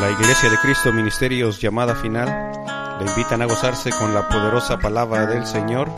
[0.00, 2.26] La Iglesia de Cristo Ministerios llamada final
[2.98, 5.90] le invitan a gozarse con la poderosa palabra del Señor,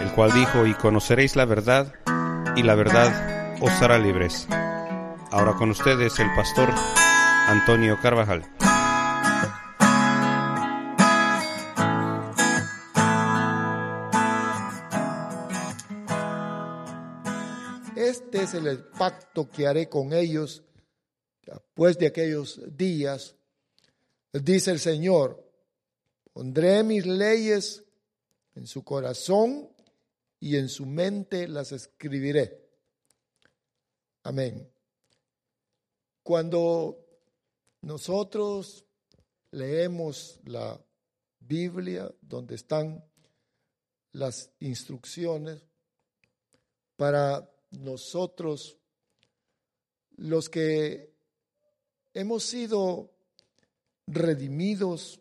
[0.00, 1.92] el cual dijo, y conoceréis la verdad,
[2.54, 4.46] y la verdad os hará libres.
[5.32, 6.70] Ahora con ustedes el pastor
[7.48, 8.48] Antonio Carvajal.
[17.96, 20.62] Este es el pacto que haré con ellos
[21.44, 23.34] después de aquellos días,
[24.32, 25.44] dice el Señor,
[26.32, 27.84] pondré mis leyes
[28.54, 29.70] en su corazón
[30.38, 32.60] y en su mente las escribiré.
[34.22, 34.70] Amén.
[36.22, 36.98] Cuando
[37.82, 38.84] nosotros
[39.50, 40.80] leemos la
[41.40, 43.04] Biblia, donde están
[44.12, 45.64] las instrucciones
[46.96, 48.76] para nosotros,
[50.16, 51.14] los que
[52.12, 53.09] hemos sido
[54.10, 55.20] redimidos,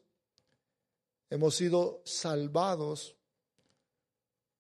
[1.30, 3.16] hemos sido salvados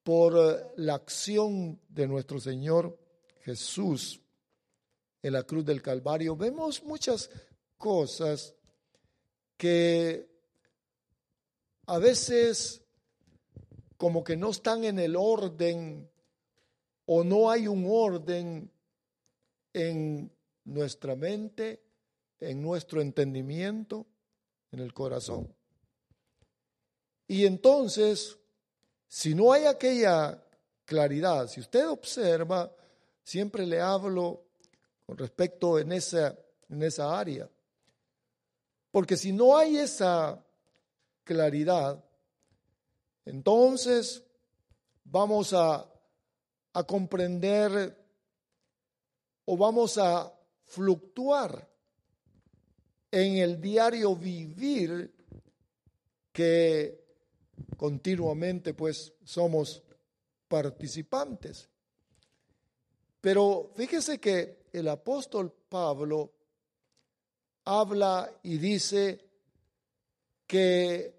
[0.03, 2.97] por eh, la acción de nuestro Señor
[3.41, 4.21] Jesús
[5.21, 6.35] en la cruz del Calvario.
[6.35, 7.29] Vemos muchas
[7.77, 8.55] cosas
[9.57, 10.29] que
[11.87, 12.83] a veces
[13.97, 16.09] como que no están en el orden
[17.05, 18.71] o no hay un orden
[19.73, 20.31] en
[20.63, 21.89] nuestra mente
[22.39, 24.07] en nuestro entendimiento,
[24.71, 25.53] en el corazón.
[27.27, 28.37] Y entonces,
[29.07, 30.43] si no hay aquella
[30.85, 32.71] claridad, si usted observa,
[33.23, 34.45] siempre le hablo
[35.05, 36.35] con respecto en esa,
[36.69, 37.49] en esa área,
[38.91, 40.43] porque si no hay esa
[41.23, 42.03] claridad,
[43.25, 44.23] entonces
[45.03, 45.87] vamos a,
[46.73, 47.95] a comprender
[49.45, 50.33] o vamos a
[50.65, 51.68] fluctuar
[53.11, 55.11] en el diario vivir
[56.31, 56.99] que
[57.77, 59.83] continuamente pues somos
[60.47, 61.69] participantes.
[63.21, 66.31] Pero fíjese que el apóstol Pablo
[67.65, 69.25] habla y dice
[70.47, 71.13] que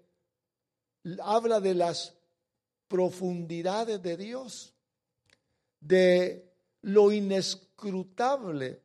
[1.21, 2.15] habla de las
[2.87, 4.73] profundidades de Dios,
[5.79, 8.81] de lo inescrutable,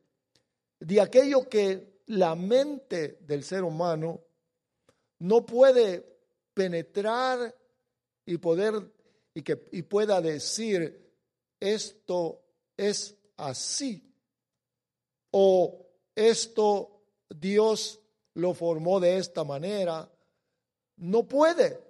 [0.79, 4.21] de aquello que la mente del ser humano
[5.19, 6.05] no puede
[6.53, 7.55] penetrar
[8.25, 8.73] y poder
[9.33, 11.13] y que y pueda decir
[11.59, 12.41] esto
[12.75, 14.03] es así
[15.31, 15.85] o
[16.15, 17.99] esto Dios
[18.33, 20.09] lo formó de esta manera
[20.97, 21.83] no puede.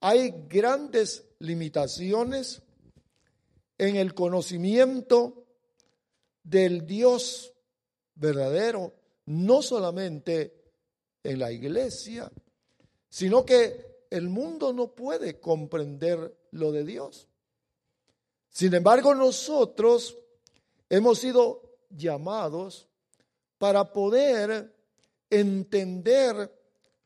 [0.00, 2.62] Hay grandes limitaciones
[3.76, 5.44] en el conocimiento
[6.42, 7.52] del Dios
[8.14, 8.94] verdadero
[9.28, 10.54] no solamente
[11.22, 12.32] en la iglesia,
[13.10, 17.28] sino que el mundo no puede comprender lo de Dios.
[18.48, 20.16] Sin embargo, nosotros
[20.88, 22.88] hemos sido llamados
[23.58, 24.74] para poder
[25.28, 26.50] entender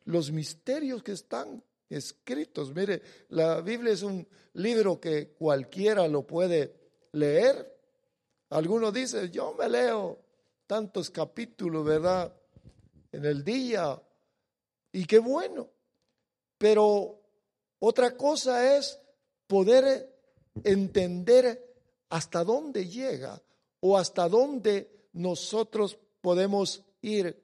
[0.05, 2.73] los misterios que están escritos.
[2.73, 6.73] Mire, la Biblia es un libro que cualquiera lo puede
[7.13, 7.77] leer.
[8.51, 10.21] Algunos dicen, yo me leo
[10.67, 12.35] tantos capítulos, ¿verdad?
[13.11, 14.01] En el día.
[14.93, 15.69] Y qué bueno.
[16.59, 17.21] Pero
[17.79, 18.99] otra cosa es
[19.47, 20.15] poder
[20.65, 21.75] entender
[22.11, 23.41] hasta dónde llega
[23.81, 27.43] o hasta dónde nosotros podemos ir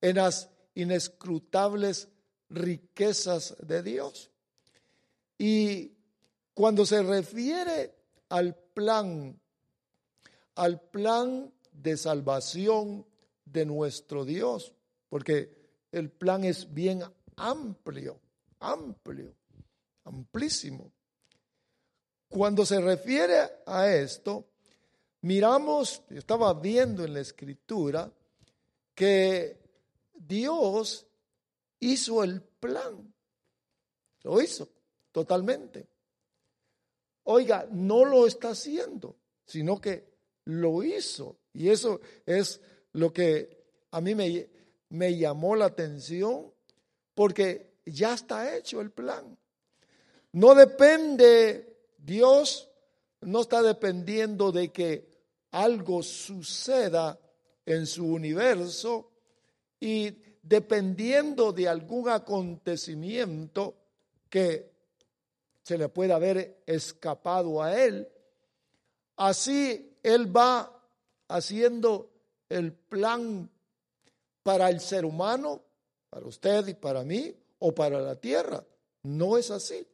[0.00, 2.08] en las inescrutables
[2.48, 4.30] riquezas de Dios.
[5.38, 5.92] Y
[6.54, 7.94] cuando se refiere
[8.28, 9.40] al plan,
[10.56, 13.06] al plan de salvación
[13.44, 14.74] de nuestro Dios,
[15.08, 15.60] porque
[15.92, 17.02] el plan es bien
[17.36, 18.20] amplio,
[18.60, 19.34] amplio,
[20.04, 20.92] amplísimo.
[22.28, 24.46] Cuando se refiere a esto,
[25.22, 28.12] miramos, estaba viendo en la escritura,
[28.94, 29.58] que
[30.12, 31.06] Dios
[31.80, 33.12] hizo el plan,
[34.22, 34.68] lo hizo
[35.10, 35.88] totalmente.
[37.24, 40.10] Oiga, no lo está haciendo, sino que
[40.44, 42.60] lo hizo y eso es
[42.92, 44.48] lo que a mí me,
[44.90, 46.52] me llamó la atención,
[47.14, 49.36] porque ya está hecho el plan.
[50.32, 52.68] No depende, Dios
[53.22, 55.08] no está dependiendo de que
[55.50, 57.18] algo suceda
[57.66, 59.10] en su universo
[59.80, 63.76] y dependiendo de algún acontecimiento
[64.28, 64.70] que
[65.62, 68.08] se le pueda haber escapado a él,
[69.16, 70.79] así él va
[71.30, 72.10] haciendo
[72.48, 73.50] el plan
[74.42, 75.62] para el ser humano,
[76.10, 78.64] para usted y para mí, o para la tierra.
[79.02, 79.86] No es así.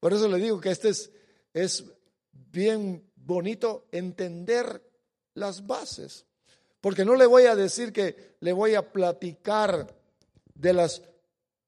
[0.00, 1.10] Por eso le digo que este es,
[1.54, 1.84] es
[2.32, 4.82] bien bonito entender
[5.34, 6.26] las bases.
[6.80, 9.94] Porque no le voy a decir que le voy a platicar
[10.54, 11.02] de las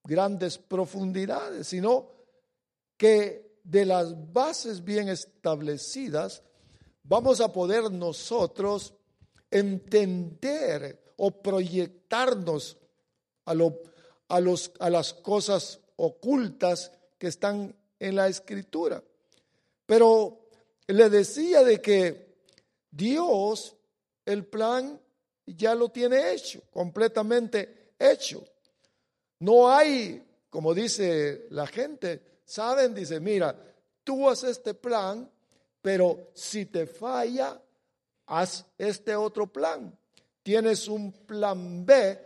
[0.03, 2.11] grandes profundidades, sino
[2.97, 6.43] que de las bases bien establecidas
[7.05, 8.95] vamos a poder nosotros
[9.51, 12.77] entender o proyectarnos
[13.45, 13.81] a, lo,
[14.29, 19.03] a, los, a las cosas ocultas que están en la escritura.
[19.87, 20.49] Pero
[20.89, 22.35] le decía de que
[22.91, 23.77] Dios,
[24.25, 25.01] el plan
[25.47, 28.45] ya lo tiene hecho, completamente hecho.
[29.41, 33.57] No hay, como dice la gente, saben, dice, mira,
[34.03, 35.31] tú haces este plan,
[35.85, 37.61] pero si te falla,
[38.25, 39.95] haz este otro plan.
[40.43, 42.19] Tienes un plan B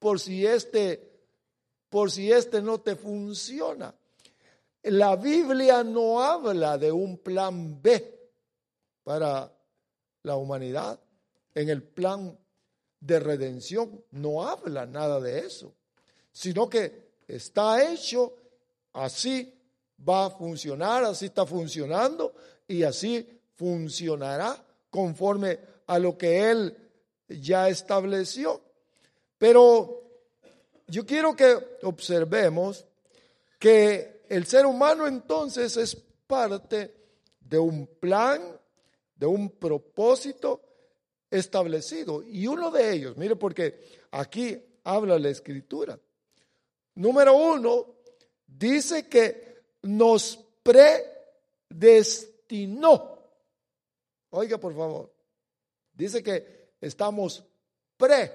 [0.00, 1.12] por si este
[1.88, 3.94] por si este no te funciona.
[4.82, 8.32] La Biblia no habla de un plan B
[9.04, 9.48] para
[10.24, 10.98] la humanidad.
[11.54, 12.36] En el plan
[12.98, 15.72] de redención no habla nada de eso,
[16.32, 18.34] sino que está hecho,
[18.92, 19.56] así
[19.96, 22.34] va a funcionar, así está funcionando
[22.66, 23.26] y así
[23.56, 26.76] funcionará conforme a lo que Él
[27.28, 28.60] ya estableció.
[29.38, 30.02] Pero
[30.86, 32.86] yo quiero que observemos
[33.58, 35.96] que el ser humano entonces es
[36.26, 36.94] parte
[37.40, 38.40] de un plan,
[39.16, 40.60] de un propósito
[41.30, 42.22] establecido.
[42.22, 45.98] Y uno de ellos, mire, porque aquí habla la escritura.
[46.96, 47.86] Número uno,
[48.46, 52.33] dice que nos predestinó.
[54.30, 55.12] Oiga, por favor.
[55.92, 57.44] Dice que estamos
[57.96, 58.32] pre.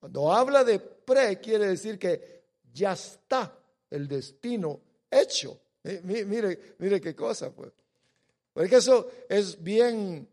[0.00, 3.58] Cuando habla de pre, quiere decir que ya está
[3.90, 5.60] el destino hecho.
[6.02, 7.72] Mire, mire qué cosa, pues.
[8.52, 10.26] Porque eso es bien,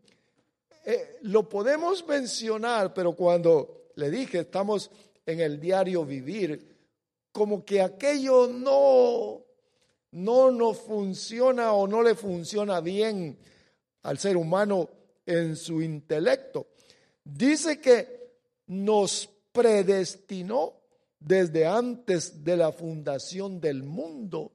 [0.86, 4.90] eh, lo podemos mencionar, pero cuando le dije, estamos
[5.26, 6.74] en el diario vivir,
[7.32, 9.43] como que aquello no,
[10.14, 13.36] no nos funciona o no le funciona bien
[14.02, 14.88] al ser humano
[15.26, 16.68] en su intelecto.
[17.24, 18.32] Dice que
[18.66, 20.74] nos predestinó
[21.18, 24.52] desde antes de la fundación del mundo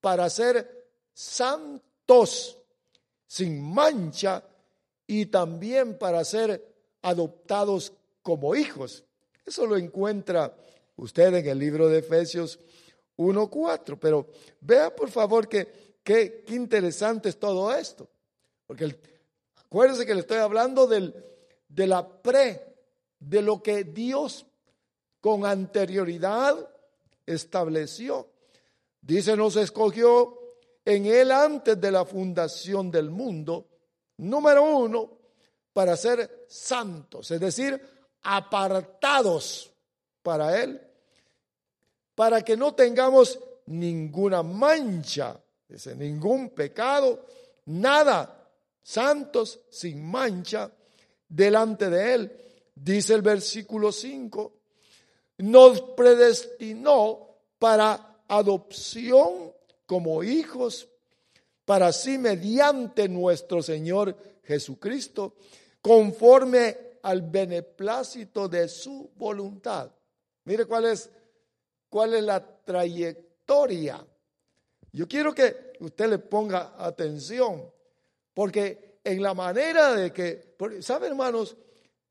[0.00, 2.58] para ser santos,
[3.26, 4.42] sin mancha,
[5.06, 7.92] y también para ser adoptados
[8.22, 9.04] como hijos.
[9.44, 10.56] Eso lo encuentra
[10.96, 12.58] usted en el libro de Efesios
[13.16, 13.98] 1.4.
[14.00, 14.26] Pero
[14.60, 18.08] vea por favor que qué interesante es todo esto.
[18.66, 18.98] Porque el,
[19.66, 21.14] Acuérdense que le estoy hablando del,
[21.68, 22.76] de la pre,
[23.18, 24.46] de lo que Dios
[25.20, 26.56] con anterioridad
[27.26, 28.30] estableció.
[29.00, 30.38] Dice, nos escogió
[30.84, 33.66] en Él antes de la fundación del mundo,
[34.18, 35.18] número uno,
[35.72, 37.80] para ser santos, es decir,
[38.22, 39.72] apartados
[40.22, 40.80] para Él,
[42.16, 47.26] para que no tengamos ninguna mancha, dice, ningún pecado,
[47.66, 48.50] nada
[48.82, 50.72] santos sin mancha
[51.28, 52.32] delante de Él.
[52.74, 54.52] Dice el versículo 5,
[55.38, 59.52] nos predestinó para adopción
[59.84, 60.88] como hijos,
[61.64, 65.34] para sí mediante nuestro Señor Jesucristo,
[65.82, 69.90] conforme al beneplácito de su voluntad.
[70.44, 71.10] Mire cuál es,
[71.88, 74.04] cuál es la trayectoria.
[74.92, 77.70] Yo quiero que usted le ponga atención.
[78.32, 81.56] Porque en la manera de que, ¿saben hermanos?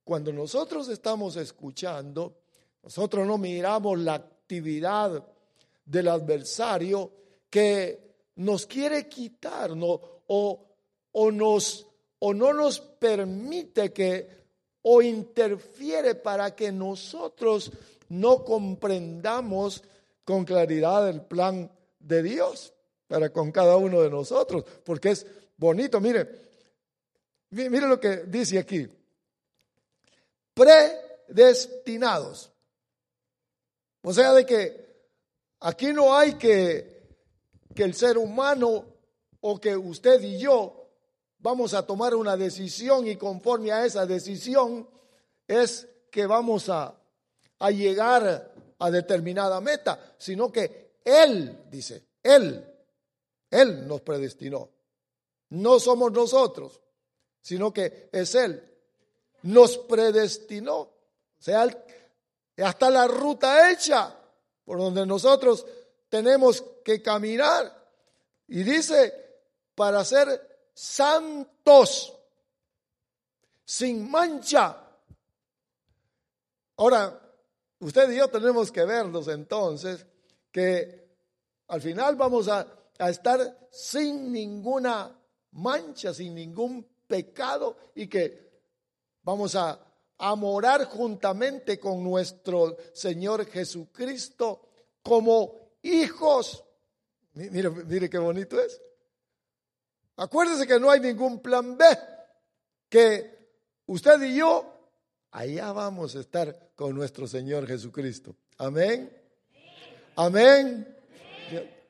[0.03, 2.37] Cuando nosotros estamos escuchando,
[2.81, 5.23] nosotros no miramos la actividad
[5.85, 7.11] del adversario
[7.49, 10.65] que nos quiere quitar o,
[11.11, 11.87] o, nos,
[12.19, 14.45] o no nos permite que
[14.83, 17.71] o interfiere para que nosotros
[18.09, 19.83] no comprendamos
[20.23, 22.73] con claridad el plan de Dios
[23.07, 25.25] para con cada uno de nosotros, porque es
[25.57, 26.01] bonito.
[26.01, 26.27] Mire,
[27.51, 28.87] mire lo que dice aquí.
[30.53, 32.51] Predestinados.
[34.01, 34.85] O sea, de que
[35.59, 37.07] aquí no hay que,
[37.73, 38.85] que el ser humano
[39.41, 40.89] o que usted y yo
[41.39, 44.89] vamos a tomar una decisión y conforme a esa decisión
[45.47, 46.95] es que vamos a,
[47.59, 52.65] a llegar a determinada meta, sino que Él, dice, Él,
[53.49, 54.69] Él nos predestinó.
[55.49, 56.81] No somos nosotros,
[57.41, 58.63] sino que es Él.
[59.43, 60.79] Nos predestinó.
[60.79, 60.91] O
[61.39, 61.67] sea,
[62.57, 64.17] hasta la ruta hecha
[64.63, 65.65] por donde nosotros
[66.09, 67.71] tenemos que caminar.
[68.47, 69.13] Y dice,
[69.75, 72.13] para ser santos,
[73.63, 74.77] sin mancha.
[76.77, 77.24] Ahora,
[77.79, 80.05] usted y yo tenemos que vernos entonces
[80.51, 81.05] que
[81.67, 82.67] al final vamos a,
[82.99, 85.17] a estar sin ninguna
[85.51, 88.45] mancha, sin ningún pecado y que
[89.23, 89.79] vamos a,
[90.17, 94.69] a morar juntamente con nuestro Señor Jesucristo
[95.01, 96.63] como hijos.
[97.33, 98.81] Mire, mire qué bonito es.
[100.17, 101.85] Acuérdese que no hay ningún plan B,
[102.87, 103.49] que
[103.87, 104.74] usted y yo,
[105.35, 108.35] allá vamos a estar con nuestro Señor Jesucristo.
[108.57, 109.11] Amén.
[110.15, 110.97] Amén.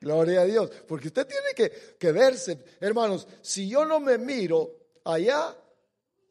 [0.00, 0.70] Gloria a Dios.
[0.88, 5.56] Porque usted tiene que, que verse, hermanos, si yo no me miro allá,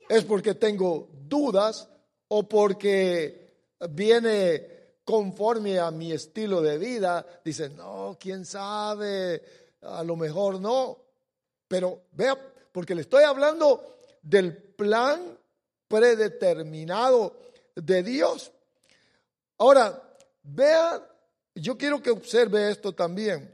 [0.10, 1.88] es porque tengo dudas
[2.28, 7.26] o porque viene conforme a mi estilo de vida.
[7.46, 9.42] Dice, no, quién sabe,
[9.84, 10.98] a lo mejor no.
[11.70, 12.38] Pero vea,
[12.74, 15.38] porque le estoy hablando del plan
[15.88, 17.38] predeterminado
[17.76, 18.52] de Dios.
[19.58, 20.02] Ahora,
[20.44, 21.08] vea,
[21.56, 23.54] yo quiero que observe esto también.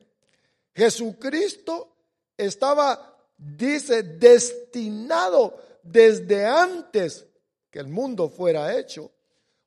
[0.74, 1.96] Jesucristo
[2.38, 7.26] estaba, dice, destinado desde antes
[7.70, 9.12] que el mundo fuera hecho,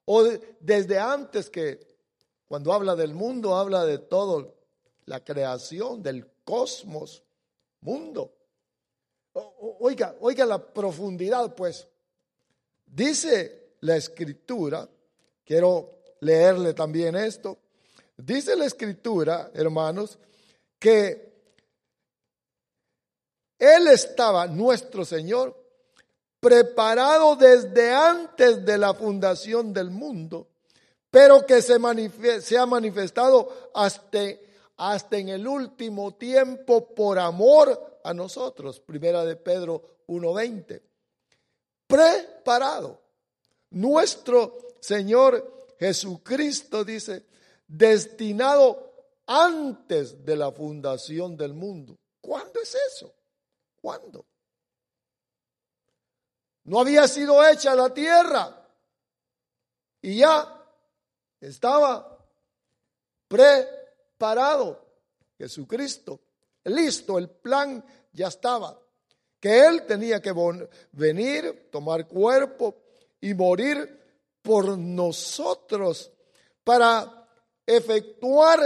[0.04, 0.22] o
[0.60, 1.80] desde antes que,
[2.46, 4.54] cuando habla del mundo, habla de todo,
[5.06, 7.22] la creación del cosmos,
[7.80, 8.34] mundo.
[9.80, 11.88] Oiga, oiga la profundidad, pues.
[12.94, 14.88] Dice la escritura,
[15.44, 17.58] quiero leerle también esto,
[18.16, 20.16] dice la escritura, hermanos,
[20.78, 21.32] que
[23.58, 25.60] Él estaba, nuestro Señor,
[26.38, 30.46] preparado desde antes de la fundación del mundo,
[31.10, 34.20] pero que se, ha manifestado hasta,
[34.76, 38.78] hasta en el último tiempo por amor a nosotros.
[38.78, 40.93] Primera de Pedro 1.20.
[41.94, 43.00] Preparado.
[43.70, 47.24] Nuestro Señor Jesucristo dice,
[47.68, 51.96] destinado antes de la fundación del mundo.
[52.20, 53.14] ¿Cuándo es eso?
[53.80, 54.26] ¿Cuándo?
[56.64, 58.68] No había sido hecha la tierra
[60.02, 60.66] y ya
[61.40, 62.18] estaba
[63.28, 64.84] preparado
[65.38, 66.20] Jesucristo.
[66.64, 68.83] Listo, el plan ya estaba.
[69.44, 70.32] Que Él tenía que
[70.92, 72.76] venir, tomar cuerpo
[73.20, 74.00] y morir
[74.40, 76.10] por nosotros
[76.64, 77.28] para
[77.66, 78.58] efectuar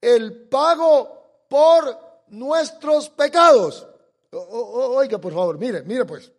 [0.00, 1.98] el pago por
[2.28, 3.84] nuestros pecados
[4.30, 6.30] oiga, por favor, mire, mire pues.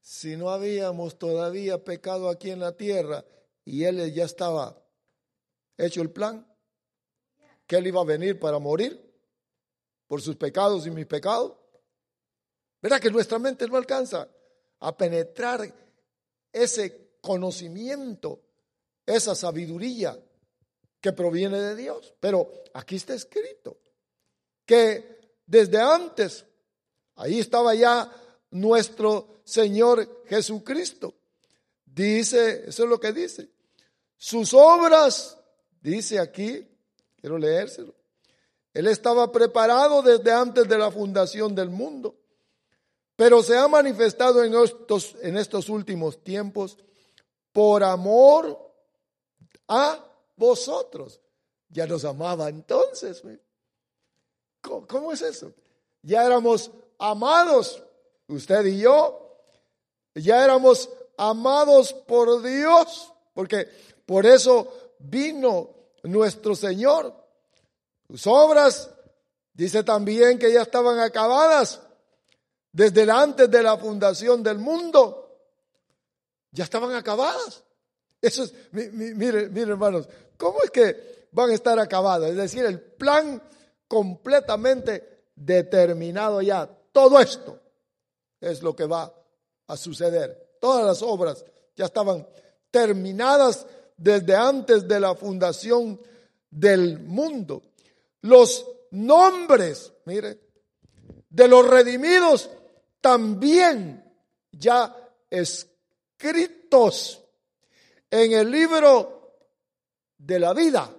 [0.00, 3.24] Si no habíamos todavía pecado aquí en la tierra
[3.64, 4.76] y Él ya estaba
[5.76, 6.44] hecho el plan,
[7.68, 9.07] que Él iba a venir para morir
[10.08, 11.52] por sus pecados y mis pecados.
[12.82, 14.28] ¿Verdad que nuestra mente no alcanza
[14.80, 15.72] a penetrar
[16.52, 18.40] ese conocimiento,
[19.06, 20.18] esa sabiduría
[21.00, 22.14] que proviene de Dios?
[22.18, 23.78] Pero aquí está escrito
[24.64, 26.44] que desde antes.
[27.16, 28.12] Ahí estaba ya
[28.50, 31.14] nuestro Señor Jesucristo.
[31.84, 33.48] Dice, eso es lo que dice.
[34.16, 35.36] Sus obras,
[35.80, 36.64] dice aquí,
[37.16, 37.97] quiero leérselo.
[38.78, 42.14] Él estaba preparado desde antes de la fundación del mundo,
[43.16, 46.78] pero se ha manifestado en estos, en estos últimos tiempos
[47.50, 48.56] por amor
[49.66, 49.98] a
[50.36, 51.18] vosotros.
[51.68, 53.20] Ya nos amaba entonces.
[54.60, 55.52] ¿Cómo, es eso?
[56.02, 56.70] Ya éramos
[57.00, 57.82] amados,
[58.28, 59.40] usted y yo,
[60.14, 63.68] ya éramos amados por Dios, porque
[64.06, 65.70] por eso vino
[66.04, 67.17] nuestro Señor.
[68.08, 68.90] Sus obras,
[69.52, 71.80] dice también que ya estaban acabadas
[72.72, 75.24] desde antes de la fundación del mundo.
[76.50, 77.62] Ya estaban acabadas.
[78.20, 82.30] Eso es, mire, mire hermanos, ¿cómo es que van a estar acabadas?
[82.30, 83.42] Es decir, el plan
[83.86, 86.68] completamente determinado ya.
[86.92, 87.60] Todo esto
[88.40, 89.12] es lo que va
[89.66, 90.56] a suceder.
[90.60, 91.44] Todas las obras
[91.76, 92.26] ya estaban
[92.70, 96.00] terminadas desde antes de la fundación
[96.50, 97.62] del mundo.
[98.22, 100.40] Los nombres, mire,
[101.28, 102.50] de los redimidos
[103.00, 104.04] también
[104.50, 104.94] ya
[105.30, 105.64] escritos
[108.10, 109.36] en el libro
[110.18, 110.90] de la vida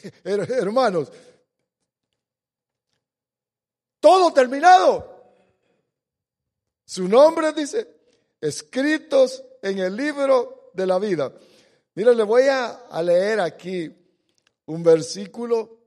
[0.24, 1.10] hermanos.
[4.00, 5.10] Todo terminado.
[6.84, 7.88] Su nombre dice,
[8.40, 11.32] escritos en el libro de la vida.
[11.94, 13.94] Mire, le voy a, a leer aquí
[14.66, 15.78] un versículo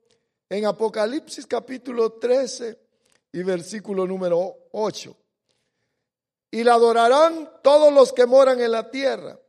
[0.49, 2.79] en Apocalipsis capítulo 13
[3.31, 5.15] y versículo número 8.
[6.51, 9.39] Y la adorarán todos los que moran en la tierra,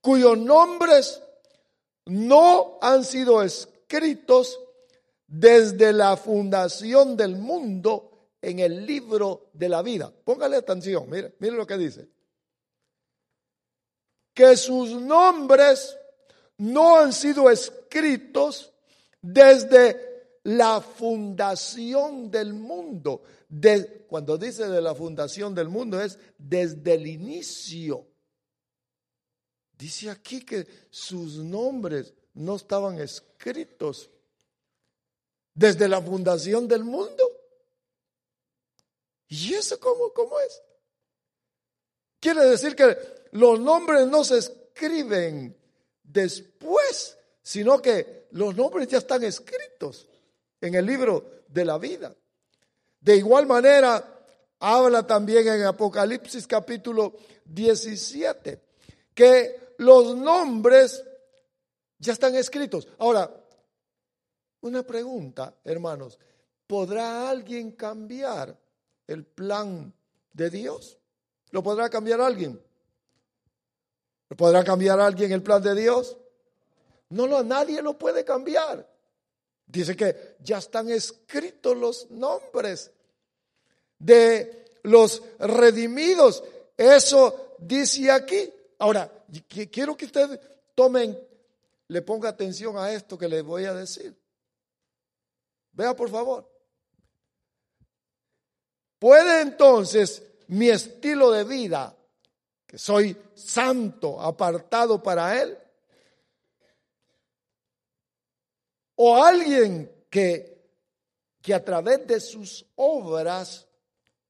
[0.00, 1.22] cuyos nombres
[2.06, 4.60] no han sido escritos
[5.26, 10.12] desde la fundación del mundo en el libro de la vida.
[10.24, 12.08] Póngale atención, mire, mire lo que dice.
[14.32, 15.96] Que sus nombres
[16.58, 17.85] no han sido escritos
[19.20, 23.22] desde la fundación del mundo.
[24.08, 28.06] cuando dice de la fundación del mundo es desde el inicio.
[29.76, 34.10] Dice aquí que sus nombres no estaban escritos
[35.54, 37.24] desde la fundación del mundo.
[39.28, 40.62] ¿Y eso cómo, cómo es?
[42.20, 42.96] Quiere decir que
[43.32, 45.56] los nombres no se escriben
[46.02, 50.08] después, sino que los nombres ya están escritos
[50.60, 52.12] en el libro de la vida.
[53.00, 54.04] De igual manera,
[54.58, 58.60] habla también en Apocalipsis capítulo 17,
[59.14, 61.04] que los nombres
[62.00, 62.88] ya están escritos.
[62.98, 63.30] Ahora,
[64.62, 66.18] una pregunta, hermanos,
[66.66, 68.58] ¿podrá alguien cambiar
[69.06, 69.94] el plan
[70.32, 70.98] de Dios?
[71.52, 72.60] ¿Lo podrá cambiar alguien?
[74.30, 76.16] ¿Lo podrá cambiar alguien el plan de Dios?
[77.10, 78.88] No, no, nadie lo puede cambiar.
[79.66, 82.90] Dice que ya están escritos los nombres
[83.98, 86.42] de los redimidos.
[86.76, 88.52] Eso dice aquí.
[88.78, 89.10] Ahora,
[89.70, 90.38] quiero que ustedes
[90.74, 91.18] tomen,
[91.88, 94.16] le ponga atención a esto que les voy a decir.
[95.72, 96.48] Vea por favor.
[98.98, 101.94] ¿Puede entonces mi estilo de vida,
[102.66, 105.58] que soy santo, apartado para Él?
[108.96, 110.60] ¿O alguien que,
[111.40, 113.66] que a través de sus obras,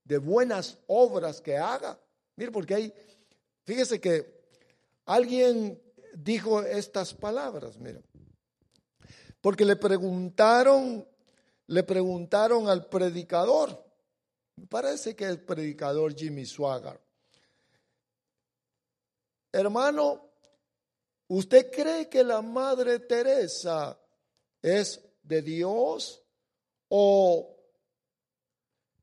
[0.05, 1.98] de buenas obras que haga?
[2.37, 2.94] Mire, porque hay,
[3.64, 4.44] fíjese que
[5.07, 5.81] alguien
[6.14, 8.00] dijo estas palabras, mira,
[9.40, 11.07] porque le preguntaron,
[11.68, 13.87] le preguntaron al predicador,
[14.68, 17.00] Parece que el predicador Jimmy Swaggart.
[19.52, 20.31] Hermano,
[21.29, 23.98] ¿usted cree que la Madre Teresa
[24.62, 26.22] es de Dios
[26.88, 27.56] o,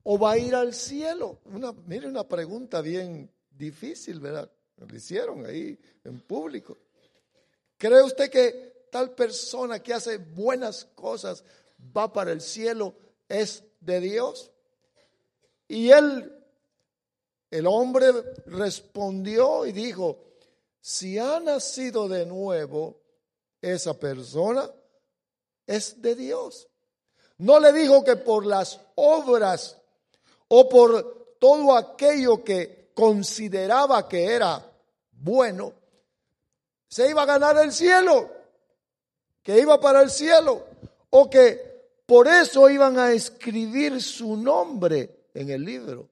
[0.04, 1.40] o va a ir al cielo?
[1.46, 4.52] Una, mire una pregunta bien difícil, ¿verdad?
[4.78, 6.78] Lo hicieron ahí en público.
[7.78, 11.44] ¿Cree usted que tal persona que hace buenas cosas
[11.96, 12.96] va para el cielo
[13.28, 14.52] es de Dios?
[15.68, 16.32] Y él,
[17.50, 18.12] el hombre
[18.46, 20.24] respondió y dijo,
[20.80, 23.02] si ha nacido de nuevo,
[23.62, 24.70] esa persona
[25.68, 26.68] es de Dios.
[27.38, 29.78] No le dijo que por las obras
[30.48, 34.72] o por todo aquello que consideraba que era
[35.12, 35.74] bueno,
[36.88, 38.30] se iba a ganar el cielo,
[39.42, 40.66] que iba para el cielo,
[41.10, 41.74] o que
[42.06, 46.10] por eso iban a escribir su nombre en el libro,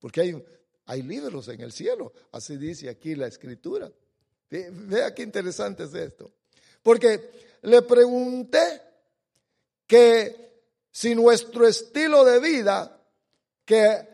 [0.00, 0.44] porque hay,
[0.86, 3.90] hay libros en el cielo, así dice aquí la escritura.
[4.50, 6.30] Vea qué interesante es esto.
[6.82, 8.82] Porque le pregunté
[9.86, 10.46] que
[10.90, 13.00] si nuestro estilo de vida,
[13.64, 14.08] que,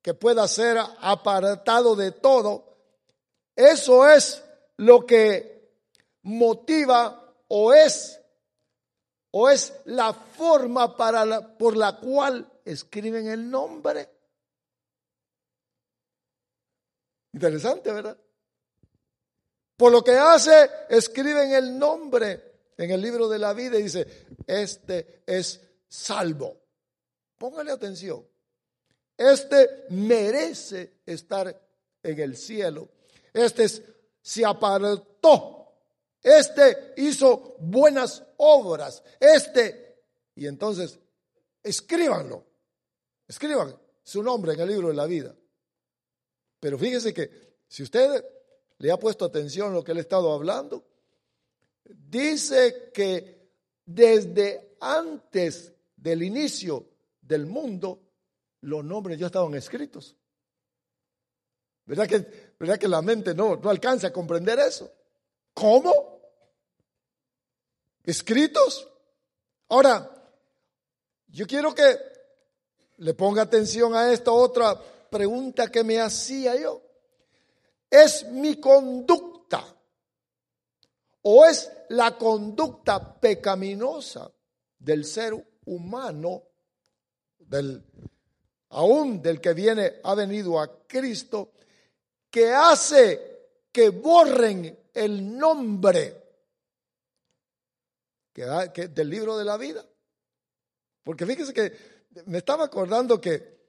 [0.00, 2.76] que pueda ser apartado de todo,
[3.56, 4.42] eso es
[4.76, 5.70] lo que
[6.22, 8.18] motiva o es
[9.32, 14.08] o es la forma para por la cual escriben el nombre.
[17.32, 18.16] Interesante, ¿verdad?
[19.76, 22.51] Por lo que hace, escriben el nombre
[22.82, 24.06] en el libro de la vida dice,
[24.46, 26.60] este es salvo.
[27.38, 28.26] Póngale atención.
[29.16, 31.60] Este merece estar
[32.02, 32.88] en el cielo.
[33.32, 33.66] Este
[34.20, 35.74] se apartó.
[36.22, 39.02] Este hizo buenas obras.
[39.18, 40.98] Este, y entonces,
[41.62, 42.46] escríbanlo.
[43.26, 45.34] Escriban su nombre en el libro de la vida.
[46.60, 48.24] Pero fíjese que si usted
[48.78, 50.84] le ha puesto atención a lo que le he estado hablando,
[51.84, 53.50] dice que
[53.84, 56.88] desde antes del inicio
[57.20, 58.00] del mundo,
[58.62, 60.16] los nombres ya estaban escritos.
[61.84, 64.90] ¿Verdad que, verdad que la mente no, no alcanza a comprender eso?
[65.52, 66.20] ¿Cómo?
[68.04, 68.88] ¿Escritos?
[69.68, 70.08] Ahora,
[71.28, 71.98] yo quiero que
[72.98, 76.82] le ponga atención a esta otra pregunta que me hacía yo.
[77.90, 79.31] es mi conducta
[81.22, 84.30] o es la conducta pecaminosa
[84.78, 85.34] del ser
[85.66, 86.42] humano,
[87.38, 87.84] del,
[88.70, 91.52] aún del que viene, ha venido a Cristo,
[92.30, 93.32] que hace
[93.70, 96.22] que borren el nombre
[98.32, 99.84] que, del libro de la vida.
[101.04, 101.72] Porque fíjese que
[102.26, 103.60] me estaba acordando que,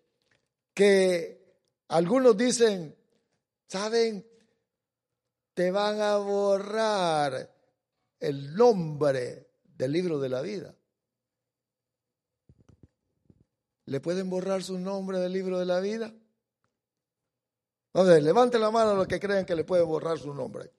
[0.74, 1.58] que
[1.90, 2.96] algunos dicen,
[3.68, 4.26] ¿saben?
[5.54, 7.50] Te van a borrar
[8.20, 10.74] el nombre del libro de la vida.
[13.86, 16.14] ¿Le pueden borrar su nombre del libro de la vida?
[17.94, 20.72] A ver, levante la mano a los que crean que le pueden borrar su nombre.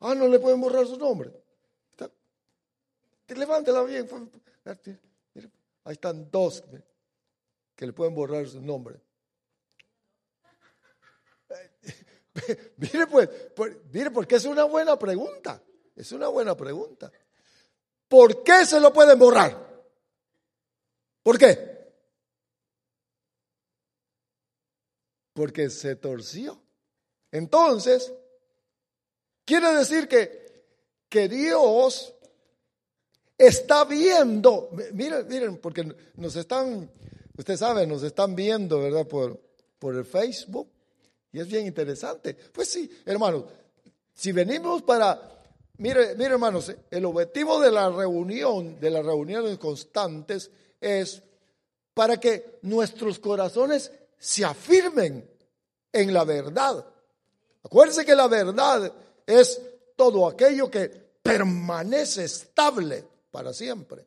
[0.00, 1.32] Ah, no le pueden borrar su nombre.
[3.28, 4.08] Levántela bien.
[5.84, 6.62] Ahí están dos
[7.74, 9.00] que le pueden borrar su nombre.
[12.76, 13.28] Mire pues,
[13.92, 15.62] mire porque es una buena pregunta.
[15.94, 17.10] Es una buena pregunta.
[18.08, 19.64] ¿Por qué se lo pueden borrar?
[21.22, 21.92] ¿Por qué?
[25.32, 26.60] Porque se torció.
[27.30, 28.12] Entonces,
[29.44, 30.66] quiere decir que,
[31.08, 32.14] que Dios
[33.38, 36.90] está viendo, miren, miren, porque nos están,
[37.36, 39.06] usted sabe, nos están viendo, ¿verdad?
[39.06, 39.40] Por,
[39.78, 40.73] por el Facebook.
[41.34, 42.32] Y es bien interesante.
[42.32, 43.42] Pues sí, hermanos,
[44.14, 45.42] si venimos para,
[45.78, 50.48] mire, mire hermanos, el objetivo de la reunión, de las reuniones constantes,
[50.80, 51.20] es
[51.92, 55.28] para que nuestros corazones se afirmen
[55.92, 56.86] en la verdad.
[57.64, 58.92] Acuérdense que la verdad
[59.26, 59.60] es
[59.96, 60.86] todo aquello que
[61.20, 64.06] permanece estable para siempre.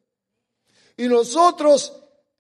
[0.95, 1.93] Y nosotros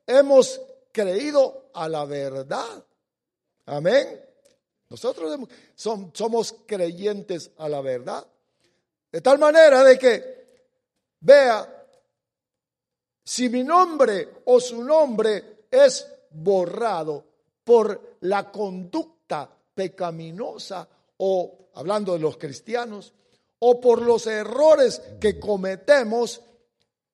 [0.05, 0.61] hemos
[0.93, 2.85] creído a la verdad.
[3.65, 4.26] Amén.
[4.89, 5.39] Nosotros
[5.75, 8.25] somos creyentes a la verdad.
[9.11, 10.47] De tal manera de que,
[11.19, 11.85] vea,
[13.23, 17.25] si mi nombre o su nombre es borrado
[17.63, 23.13] por la conducta pecaminosa o, hablando de los cristianos,
[23.59, 26.41] o por los errores que cometemos,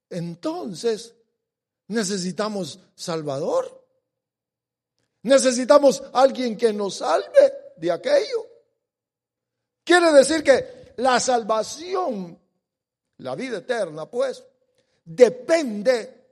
[0.10, 1.16] entonces
[1.88, 3.82] necesitamos Salvador.
[5.24, 8.48] Necesitamos alguien que nos salve de aquello.
[9.84, 12.40] Quiere decir que la salvación,
[13.18, 14.42] la vida eterna, pues,
[15.04, 16.28] depende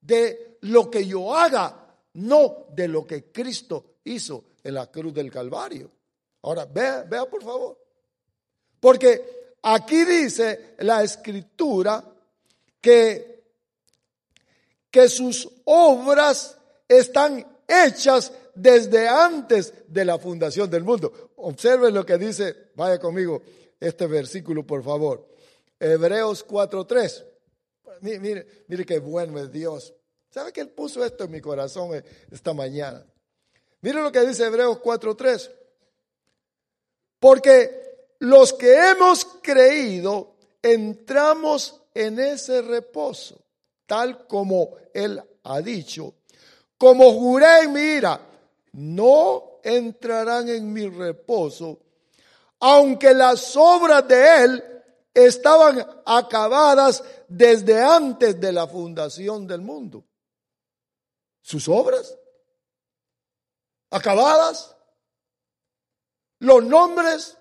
[0.00, 5.28] de lo que yo haga, no de lo que Cristo hizo en la cruz del
[5.28, 5.90] Calvario.
[6.42, 7.76] Ahora, vea, vea por favor.
[8.78, 12.04] Porque aquí dice la escritura
[12.80, 13.42] que,
[14.88, 16.56] que sus obras
[16.86, 21.32] están hechas desde antes de la fundación del mundo.
[21.36, 23.42] Observen lo que dice, vaya conmigo
[23.78, 25.26] este versículo, por favor.
[25.78, 27.24] Hebreos 4.3.
[28.02, 29.94] Mire, mire, mire qué bueno es Dios.
[30.30, 33.04] ¿Sabe que Él puso esto en mi corazón esta mañana?
[33.80, 35.50] Mire lo que dice Hebreos 4.3.
[37.18, 43.42] Porque los que hemos creído entramos en ese reposo,
[43.86, 46.14] tal como Él ha dicho.
[46.78, 48.29] Como juré en mi ira,
[48.72, 51.78] no entrarán en mi reposo,
[52.60, 54.64] aunque las obras de Él
[55.12, 60.04] estaban acabadas desde antes de la fundación del mundo.
[61.42, 62.16] Sus obras
[63.90, 64.76] acabadas,
[66.38, 67.36] los nombres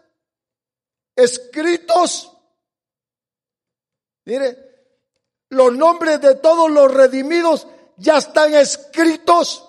[1.16, 2.36] escritos
[4.30, 4.58] Mire,
[5.50, 7.66] los nombres de todos los redimidos
[7.98, 9.69] ya están escritos.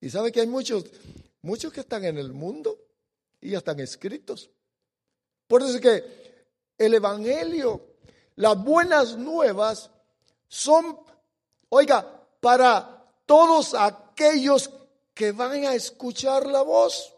[0.00, 0.84] Y sabe que hay muchos,
[1.42, 2.78] muchos que están en el mundo
[3.40, 4.50] y ya están escritos.
[5.46, 6.28] Por eso es que
[6.76, 7.94] el Evangelio,
[8.36, 9.90] las buenas nuevas
[10.46, 11.00] son,
[11.70, 14.70] oiga, para todos aquellos
[15.14, 17.14] que van a escuchar la voz.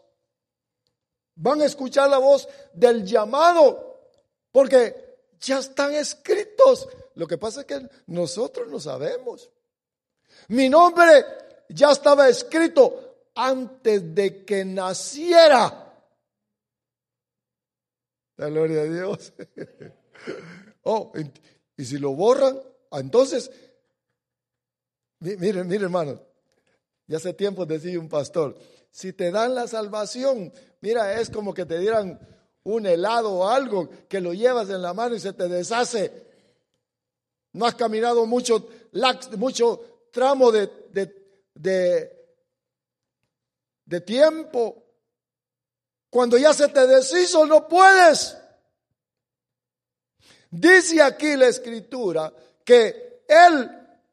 [1.35, 4.09] Van a escuchar la voz del llamado,
[4.51, 6.87] porque ya están escritos.
[7.15, 9.49] Lo que pasa es que nosotros no sabemos.
[10.47, 11.25] Mi nombre
[11.73, 15.93] ya estaba escrito antes de que naciera.
[18.37, 19.33] La gloria a Dios.
[20.83, 21.13] oh,
[21.77, 22.59] y si lo borran,
[22.91, 23.51] ah, entonces,
[25.19, 26.21] miren, miren hermano,
[27.07, 28.57] ya hace tiempo decía un pastor,
[28.89, 32.19] si te dan la salvación, mira, es como que te dieran
[32.63, 36.29] un helado o algo que lo llevas en la mano y se te deshace.
[37.53, 38.69] No has caminado mucho,
[39.37, 40.67] mucho tramo de,
[41.53, 42.11] de,
[43.85, 44.83] de tiempo.
[46.09, 48.37] Cuando ya se te deshizo, no puedes.
[50.49, 52.33] Dice aquí la escritura
[52.65, 53.69] que Él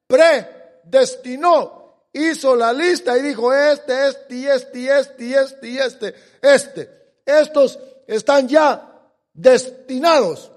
[0.06, 1.78] predestinó,
[2.12, 6.98] hizo la lista y dijo, este, este, este, este, este, este, este.
[7.24, 10.50] Estos están ya destinados.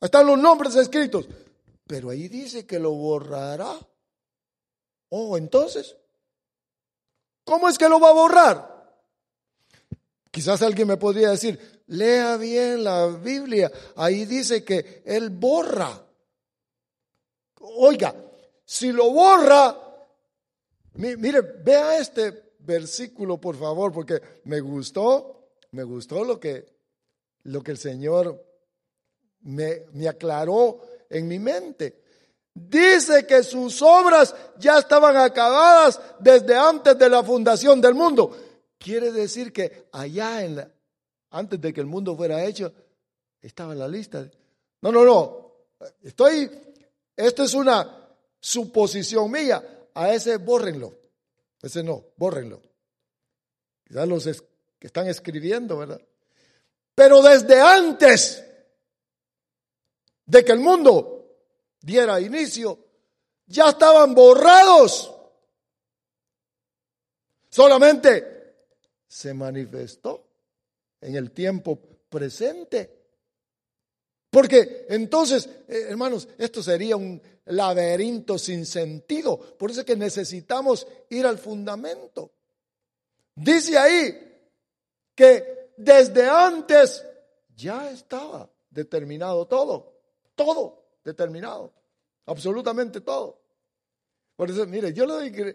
[0.00, 1.26] Están los nombres escritos.
[1.86, 3.74] Pero ahí dice que lo borrará.
[5.16, 5.96] Oh, entonces,
[7.44, 8.98] ¿cómo es que lo va a borrar?
[10.28, 13.70] Quizás alguien me podría decir, lea bien la Biblia.
[13.94, 16.04] Ahí dice que Él borra.
[17.60, 18.12] Oiga,
[18.64, 19.78] si lo borra,
[20.94, 26.66] mire, vea este versículo, por favor, porque me gustó, me gustó lo que,
[27.44, 28.44] lo que el Señor
[29.42, 32.03] me, me aclaró en mi mente.
[32.54, 38.36] Dice que sus obras ya estaban acabadas desde antes de la fundación del mundo.
[38.78, 40.70] Quiere decir que allá en la,
[41.30, 42.72] antes de que el mundo fuera hecho,
[43.42, 44.30] estaba en la lista.
[44.82, 45.52] No, no, no.
[46.02, 46.48] Estoy,
[47.16, 49.88] esto es una suposición mía.
[49.94, 50.92] A ese bórrenlo.
[51.60, 52.60] Ese no, bórrenlo.
[53.84, 54.24] Quizás los
[54.78, 56.00] que están escribiendo, ¿verdad?
[56.94, 58.44] Pero desde antes
[60.26, 61.23] de que el mundo
[61.84, 62.78] diera inicio,
[63.46, 65.12] ya estaban borrados.
[67.50, 68.56] Solamente
[69.06, 70.26] se manifestó
[71.00, 73.02] en el tiempo presente.
[74.30, 79.38] Porque entonces, eh, hermanos, esto sería un laberinto sin sentido.
[79.38, 82.32] Por eso es que necesitamos ir al fundamento.
[83.36, 84.32] Dice ahí
[85.14, 87.04] que desde antes
[87.54, 90.00] ya estaba determinado todo,
[90.34, 91.72] todo determinado,
[92.26, 93.38] absolutamente todo.
[94.36, 95.54] Por eso, mire, yo le doy,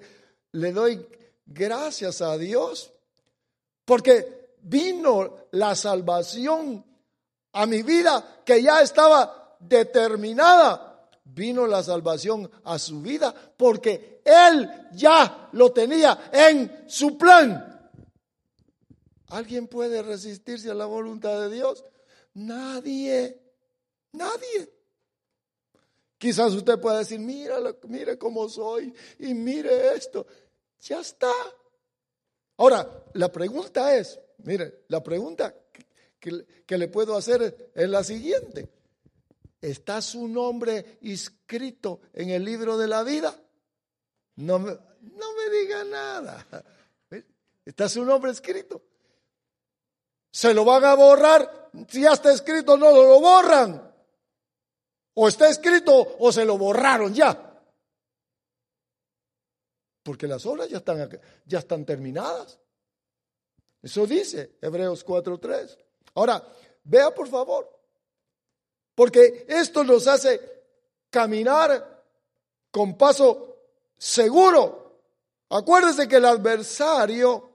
[0.54, 1.06] le doy
[1.46, 2.94] gracias a Dios
[3.86, 6.86] porque vino la salvación
[7.54, 10.86] a mi vida que ya estaba determinada.
[11.24, 17.92] Vino la salvación a su vida porque Él ya lo tenía en su plan.
[19.28, 21.86] ¿Alguien puede resistirse a la voluntad de Dios?
[22.34, 23.40] Nadie,
[24.14, 24.79] nadie.
[26.20, 27.56] Quizás usted pueda decir, mira,
[27.88, 30.28] mire cómo soy y mire esto.
[30.82, 31.32] Ya está.
[32.58, 35.56] Ahora, la pregunta es, mire, la pregunta
[36.20, 38.70] que, le puedo hacer es la siguiente.
[39.62, 43.34] ¿Está su nombre inscrito en el libro de la vida?
[44.36, 46.46] No me, no me diga nada.
[47.64, 48.84] ¿Está su nombre escrito?
[50.32, 51.70] ¿Se lo van a borrar?
[51.88, 53.89] Si ya está escrito, no lo borran.
[55.22, 57.62] O está escrito o se lo borraron ya.
[60.02, 62.58] Porque las obras ya están, ya están terminadas.
[63.82, 65.78] Eso dice Hebreos 4.3.
[66.16, 66.42] Ahora,
[66.86, 67.70] vea por favor.
[68.96, 70.40] Porque esto nos hace
[71.10, 72.02] caminar
[72.72, 73.58] con paso
[73.98, 75.02] seguro.
[75.50, 77.52] Acuérdese que el adversario,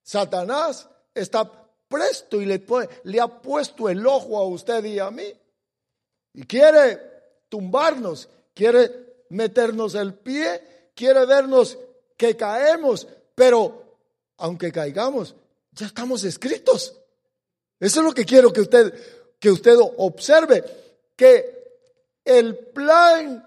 [0.00, 1.50] Satanás, está
[1.88, 2.64] presto y le,
[3.02, 5.34] le ha puesto el ojo a usted y a mí.
[6.36, 7.00] Y quiere
[7.48, 11.78] tumbarnos, quiere meternos el pie, quiere vernos
[12.16, 13.96] que caemos, pero
[14.36, 15.34] aunque caigamos,
[15.72, 16.94] ya estamos escritos.
[17.80, 18.92] Eso es lo que quiero que usted,
[19.38, 20.62] que usted observe,
[21.16, 21.56] que
[22.22, 23.42] el plan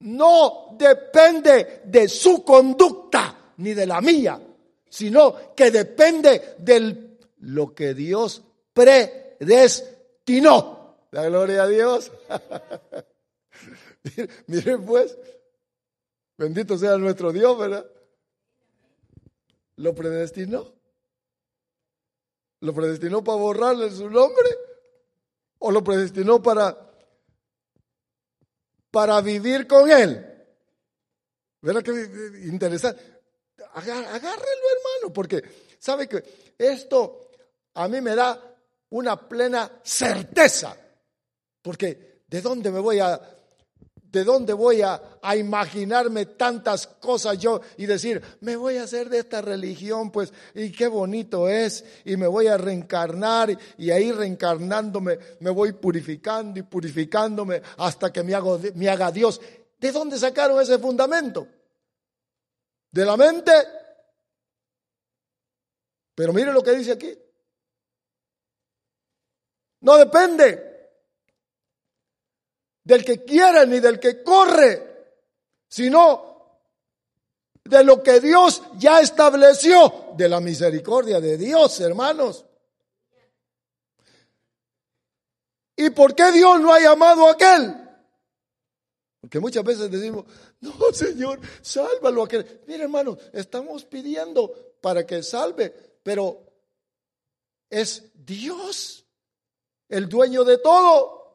[0.00, 4.40] no depende de su conducta ni de la mía,
[4.88, 10.75] sino que depende de lo que Dios predestinó.
[11.16, 12.12] La gloria a Dios.
[14.48, 15.16] Miren pues,
[16.36, 17.86] bendito sea nuestro Dios, ¿verdad?
[19.76, 20.74] Lo predestinó.
[22.60, 24.46] ¿Lo predestinó para borrarle su nombre?
[25.60, 26.76] ¿O lo predestinó para,
[28.90, 30.22] para vivir con él?
[31.62, 31.92] ¿Verdad que
[32.46, 33.02] interesante?
[33.72, 35.42] agárrelo, hermano, porque
[35.78, 37.30] sabe que esto
[37.72, 38.54] a mí me da
[38.90, 40.76] una plena certeza.
[41.66, 43.20] Porque ¿de dónde me voy a
[44.12, 45.02] ¿De dónde voy a,
[45.36, 50.70] imaginarme tantas cosas yo y decir, me voy a hacer de esta religión, pues, y
[50.70, 56.62] qué bonito es, y me voy a reencarnar, y, ahí reencarnándome me voy purificando y
[56.62, 59.40] purificándome hasta que me, hago, me haga Dios?
[59.78, 61.48] ¿De dónde sacaron ese fundamento?
[62.92, 63.52] ¿De la mente?
[66.14, 67.12] Pero mire lo que dice aquí.
[69.80, 70.75] No depende
[72.86, 75.16] del que quiere ni del que corre,
[75.66, 76.60] sino
[77.64, 82.44] de lo que Dios ya estableció, de la misericordia de Dios, hermanos.
[85.74, 87.74] ¿Y por qué Dios no ha llamado a aquel?
[89.20, 90.24] Porque muchas veces decimos,
[90.60, 92.62] no, Señor, sálvalo a aquel.
[92.68, 96.40] Mira, hermano, estamos pidiendo para que salve, pero
[97.68, 99.04] es Dios
[99.88, 101.25] el dueño de todo.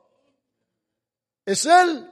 [1.46, 2.10] Es Él.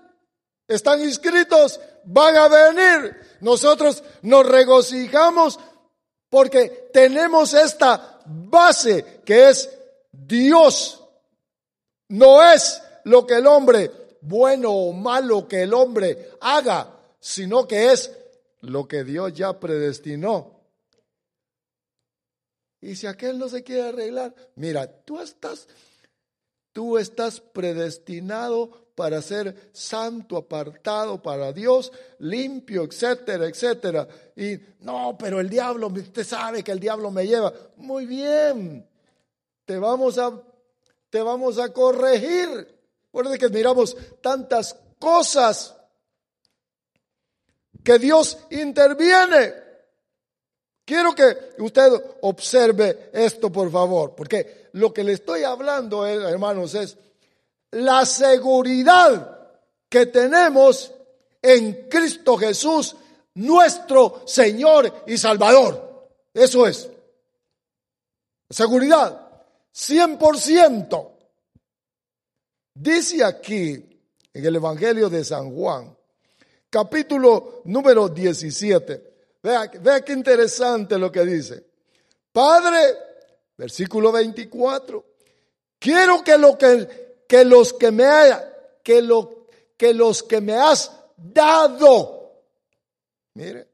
[0.68, 3.16] Están inscritos, van a venir.
[3.42, 5.60] Nosotros nos regocijamos
[6.30, 9.70] porque tenemos esta base que es
[10.12, 11.04] Dios.
[12.10, 17.92] No es lo que el hombre, bueno o malo que el hombre haga, sino que
[17.92, 18.12] es
[18.62, 20.60] lo que Dios ya predestinó.
[22.82, 25.68] Y si aquel no se quiere arreglar, mira, tú estás,
[26.72, 34.06] tú estás predestinado para ser santo, apartado para Dios, limpio, etcétera, etcétera.
[34.36, 37.54] Y no, pero el diablo, usted sabe que el diablo me lleva.
[37.78, 38.86] Muy bien,
[39.64, 40.38] te vamos a,
[41.10, 42.50] te vamos a corregir.
[43.06, 45.74] Recuerde que miramos tantas cosas
[47.82, 49.54] que Dios interviene.
[50.84, 56.76] Quiero que usted observe esto, por favor, porque lo que le estoy hablando, eh, hermanos,
[56.76, 56.98] es
[57.72, 59.38] la seguridad
[59.88, 60.94] que tenemos
[61.42, 62.96] en Cristo Jesús,
[63.36, 66.10] nuestro Señor y Salvador.
[66.34, 66.90] Eso es.
[68.50, 71.12] Seguridad, 100%.
[72.74, 74.02] Dice aquí
[74.34, 75.96] en el Evangelio de San Juan,
[76.70, 79.10] capítulo número 17,
[79.42, 81.64] Vea, vea qué interesante lo que dice.
[82.32, 82.80] Padre,
[83.58, 85.06] versículo 24,
[85.80, 88.10] quiero que, lo que, que los que me
[88.82, 89.46] que, lo,
[89.78, 92.42] que los que me has dado,
[93.36, 93.68] mire,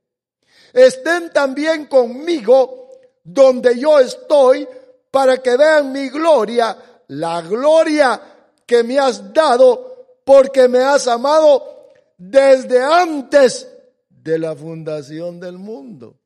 [0.74, 2.90] estén también conmigo
[3.24, 4.68] donde yo estoy
[5.10, 8.22] para que vean mi gloria, la gloria
[8.66, 13.72] que me has dado porque me has amado desde antes
[14.10, 16.20] de la fundación del mundo.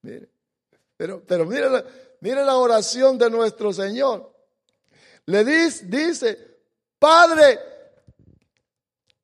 [0.00, 0.30] Mire,
[0.96, 1.68] pero, pero mire,
[2.20, 4.32] mire la oración de nuestro Señor.
[5.26, 6.53] Le dice,
[7.04, 7.60] Padre,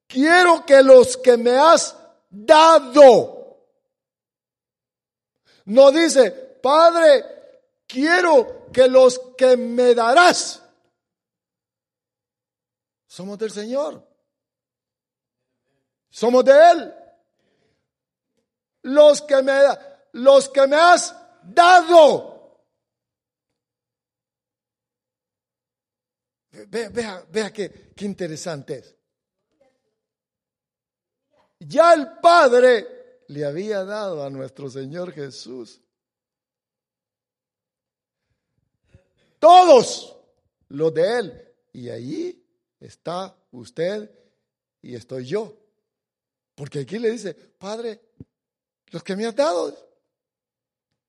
[0.06, 1.96] quiero que los que me has
[2.28, 3.64] dado,
[5.64, 6.30] no dice,
[6.62, 7.24] Padre,
[7.86, 10.62] quiero que los que me darás,
[13.06, 14.06] somos del Señor,
[16.10, 16.94] somos de Él
[18.82, 19.58] los que me,
[20.12, 22.29] los que me has dado.
[26.52, 28.94] Vea, vea, qué, qué interesante es.
[31.60, 35.80] Ya el Padre le había dado a nuestro Señor Jesús.
[39.38, 40.16] Todos
[40.68, 41.54] los de Él.
[41.72, 42.44] Y ahí
[42.80, 44.10] está usted
[44.82, 45.56] y estoy yo.
[46.54, 48.00] Porque aquí le dice, Padre,
[48.90, 49.76] los que me has dado.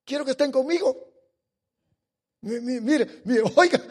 [0.05, 1.11] Quiero que estén conmigo.
[2.41, 3.81] Mire, mire, oiga.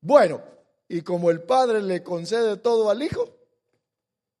[0.00, 0.42] Bueno,
[0.90, 3.32] y como el Padre le concede todo al Hijo,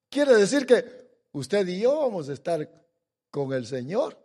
[0.08, 0.84] quiere decir que
[1.30, 2.68] usted y yo vamos a estar
[3.30, 4.18] con el Señor.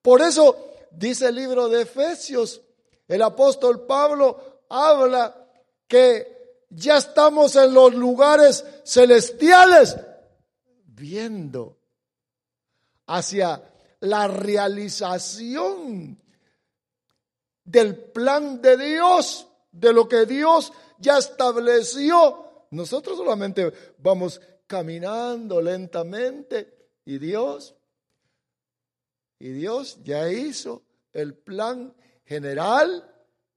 [0.00, 0.56] Por eso
[0.90, 2.62] dice el libro de Efesios,
[3.06, 5.36] el apóstol Pablo habla
[5.86, 9.98] que ya estamos en los lugares celestiales
[10.86, 11.76] viendo
[13.06, 13.62] hacia
[14.00, 16.18] la realización
[17.64, 20.72] del plan de Dios, de lo que Dios
[21.04, 22.66] ya estableció.
[22.70, 27.74] Nosotros solamente vamos caminando lentamente y Dios,
[29.38, 30.82] y Dios ya hizo
[31.12, 31.94] el plan
[32.24, 33.04] general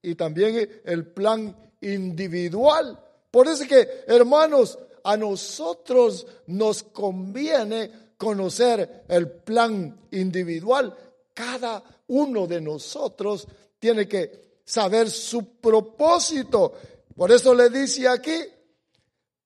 [0.02, 3.02] y también el plan individual.
[3.30, 10.94] Por eso que, hermanos, a nosotros nos conviene conocer el plan individual.
[11.32, 13.46] Cada uno de nosotros
[13.78, 16.74] tiene que saber su propósito.
[17.18, 18.40] Por eso le dice aquí,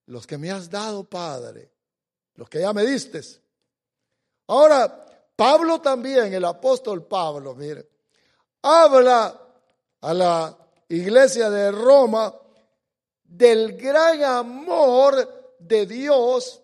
[0.08, 1.72] los que me has dado, Padre,
[2.34, 3.22] los que ya me diste.
[4.48, 7.88] Ahora, Pablo también, el apóstol Pablo, mire,
[8.60, 9.40] habla
[10.02, 10.58] a la
[10.90, 12.34] iglesia de Roma
[13.24, 16.60] del gran amor de Dios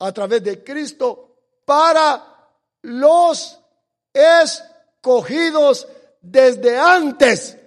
[0.00, 2.50] a través de Cristo para
[2.82, 3.56] los
[4.12, 5.86] escogidos
[6.20, 7.59] desde antes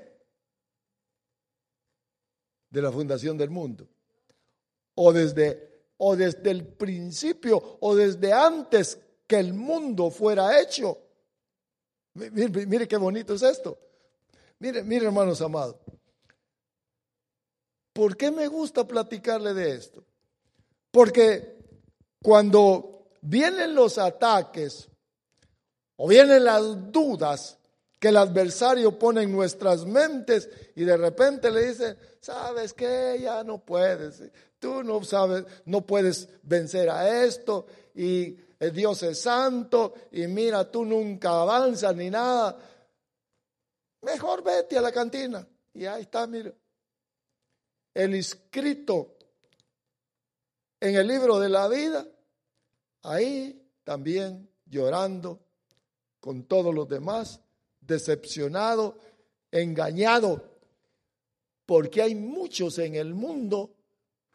[2.73, 3.87] de la fundación del mundo.
[4.95, 8.97] O desde, o desde el principio, o desde antes
[9.27, 10.97] que el mundo fuera hecho.
[12.15, 13.77] Mire, mire qué bonito es esto.
[14.57, 15.75] Mire, mire hermanos amados.
[17.93, 20.03] ¿Por qué me gusta platicarle de esto?
[20.89, 21.59] Porque
[22.23, 24.89] cuando vienen los ataques
[25.97, 27.59] o vienen las dudas
[28.03, 33.45] que el adversario pone en nuestras mentes y de repente le dice, sabes que ya
[33.45, 34.21] no puedes,
[34.59, 38.35] tú no sabes, no puedes vencer a esto y
[38.73, 42.59] Dios es santo y mira, tú nunca avanzas ni nada.
[44.01, 45.47] Mejor vete a la cantina.
[45.73, 46.51] Y ahí está, mira.
[47.93, 49.15] El escrito
[50.81, 52.05] en el libro de la vida,
[53.03, 55.39] ahí también llorando
[56.19, 57.39] con todos los demás,
[57.85, 58.97] decepcionado,
[59.51, 60.57] engañado,
[61.65, 63.73] porque hay muchos en el mundo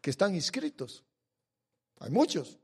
[0.01, 1.05] que están inscritos.
[1.99, 2.59] Hay muchos.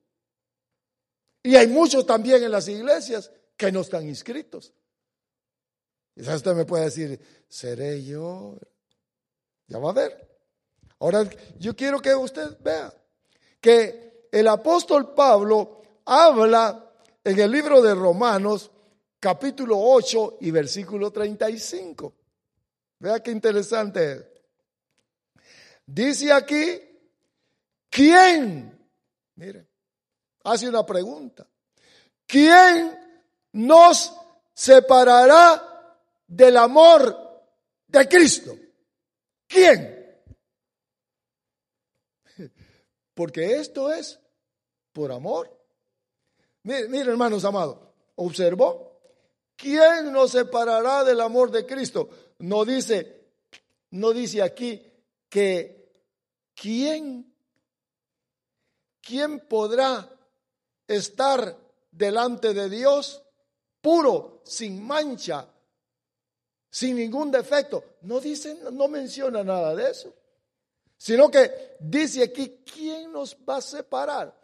[1.42, 4.72] Y hay muchos también en las iglesias que no están inscritos.
[6.14, 8.56] Quizás usted me puede decir, ¿seré yo?
[9.66, 10.30] Ya va a ver.
[11.00, 11.28] Ahora,
[11.58, 12.94] yo quiero que usted vea
[13.60, 18.70] que el apóstol Pablo habla en el libro de Romanos,
[19.24, 22.12] capítulo 8 y versículo 35.
[22.98, 24.24] Vea qué interesante es.
[25.86, 26.78] Dice aquí,
[27.88, 28.86] ¿quién?
[29.36, 29.66] Mire,
[30.42, 31.48] hace una pregunta.
[32.26, 32.98] ¿Quién
[33.52, 34.14] nos
[34.52, 35.96] separará
[36.26, 37.46] del amor
[37.86, 38.54] de Cristo?
[39.46, 40.20] ¿Quién?
[43.14, 44.20] Porque esto es
[44.92, 45.50] por amor.
[46.64, 47.78] Mire, hermanos amados,
[48.16, 48.93] observó.
[49.56, 52.08] ¿Quién nos separará del amor de Cristo?
[52.38, 53.28] No dice,
[53.90, 54.82] no dice aquí
[55.28, 55.92] que
[56.54, 57.34] quién,
[59.00, 60.10] quién podrá
[60.86, 61.56] estar
[61.90, 63.22] delante de Dios
[63.80, 65.48] puro, sin mancha,
[66.70, 67.84] sin ningún defecto.
[68.02, 70.14] No dice, no menciona nada de eso
[71.04, 74.34] sino que dice aquí, ¿quién nos va a separar?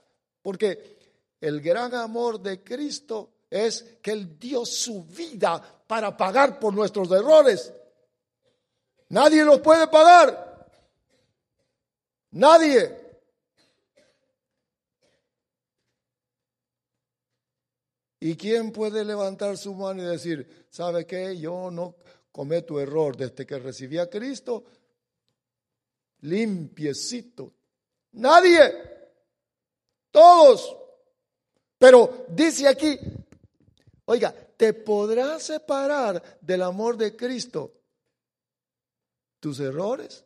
[0.43, 0.99] Porque
[1.41, 7.11] el gran amor de Cristo es que Él dio su vida para pagar por nuestros
[7.11, 7.73] errores.
[9.09, 10.69] Nadie los puede pagar.
[12.31, 12.97] Nadie.
[18.21, 21.37] ¿Y quién puede levantar su mano y decir, ¿sabe qué?
[21.37, 21.97] Yo no
[22.31, 24.65] cometo error desde que recibí a Cristo,
[26.21, 27.53] limpiecito.
[28.13, 28.61] Nadie.
[30.11, 30.77] Todos.
[31.79, 32.99] Pero dice aquí,
[34.11, 37.73] oiga, ¿te podrás separar del amor de Cristo
[39.39, 40.25] tus errores?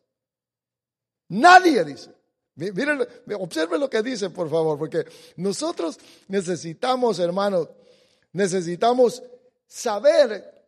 [1.29, 2.11] Nadie dice.
[2.55, 5.05] Miren, lo que dice, por favor, porque
[5.37, 7.69] nosotros necesitamos, hermanos,
[8.33, 9.23] necesitamos
[9.67, 10.67] saber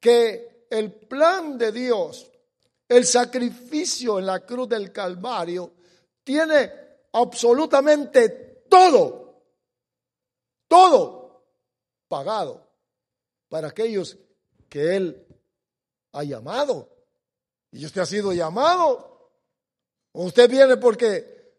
[0.00, 2.30] que el plan de Dios
[2.88, 5.74] el sacrificio en la cruz del Calvario
[6.24, 6.72] tiene
[7.12, 9.44] absolutamente todo,
[10.66, 11.19] todo
[12.10, 12.68] pagado
[13.48, 14.18] para aquellos
[14.68, 15.26] que Él
[16.12, 16.90] ha llamado.
[17.70, 19.30] Y usted ha sido llamado.
[20.12, 21.54] O usted viene porque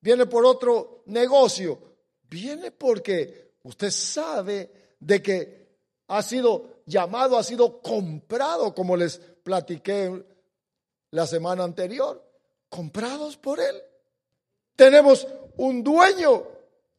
[0.00, 1.78] viene por otro negocio.
[2.22, 5.76] Viene porque usted sabe de que
[6.08, 10.24] ha sido llamado, ha sido comprado, como les platiqué
[11.10, 12.24] la semana anterior,
[12.70, 13.76] comprados por Él.
[14.74, 15.26] Tenemos
[15.56, 16.44] un dueño,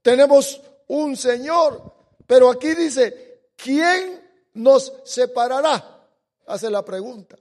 [0.04, 1.95] tenemos un Señor,
[2.28, 4.22] pero aquí dice, ¿quién
[4.54, 6.08] nos separará?
[6.48, 7.38] Hace la pregunta.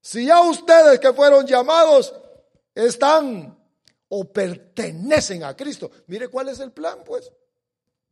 [0.00, 2.14] Si ya ustedes que fueron llamados
[2.74, 3.58] están
[4.08, 7.32] o pertenecen a Cristo, mire cuál es el plan, pues.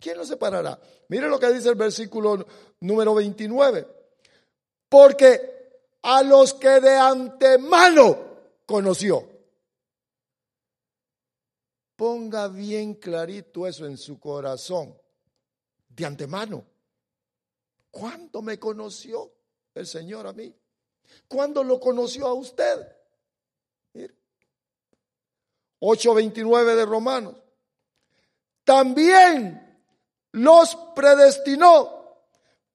[0.00, 0.78] ¿Quién nos separará?
[1.08, 2.46] Mire lo que dice el versículo
[2.80, 4.04] número 29
[4.94, 8.16] porque a los que de antemano
[8.64, 9.28] conoció.
[11.96, 14.96] Ponga bien clarito eso en su corazón,
[15.94, 16.64] de antemano.
[17.90, 19.32] ¿Cuándo me conoció
[19.74, 20.54] el Señor a mí?
[21.28, 22.86] ¿Cuándo lo conoció a usted?
[25.80, 27.36] 8.29 de Romanos.
[28.64, 29.82] También
[30.32, 32.24] los predestinó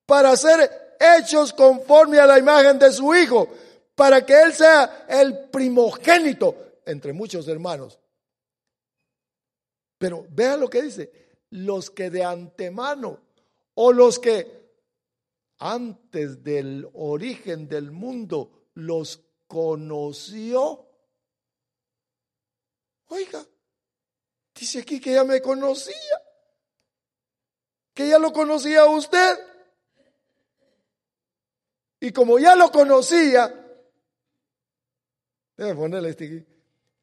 [0.05, 3.49] para ser hechos conforme a la imagen de su Hijo,
[3.95, 7.99] para que Él sea el primogénito entre muchos hermanos.
[9.97, 13.19] Pero vea lo que dice, los que de antemano
[13.75, 14.59] o los que
[15.59, 20.87] antes del origen del mundo los conoció.
[23.07, 23.45] Oiga,
[24.53, 25.95] dice aquí que ya me conocía.
[27.93, 29.37] que ya lo conocía usted.
[31.99, 33.53] Y como ya lo conocía,
[35.57, 36.47] déjame ponerle este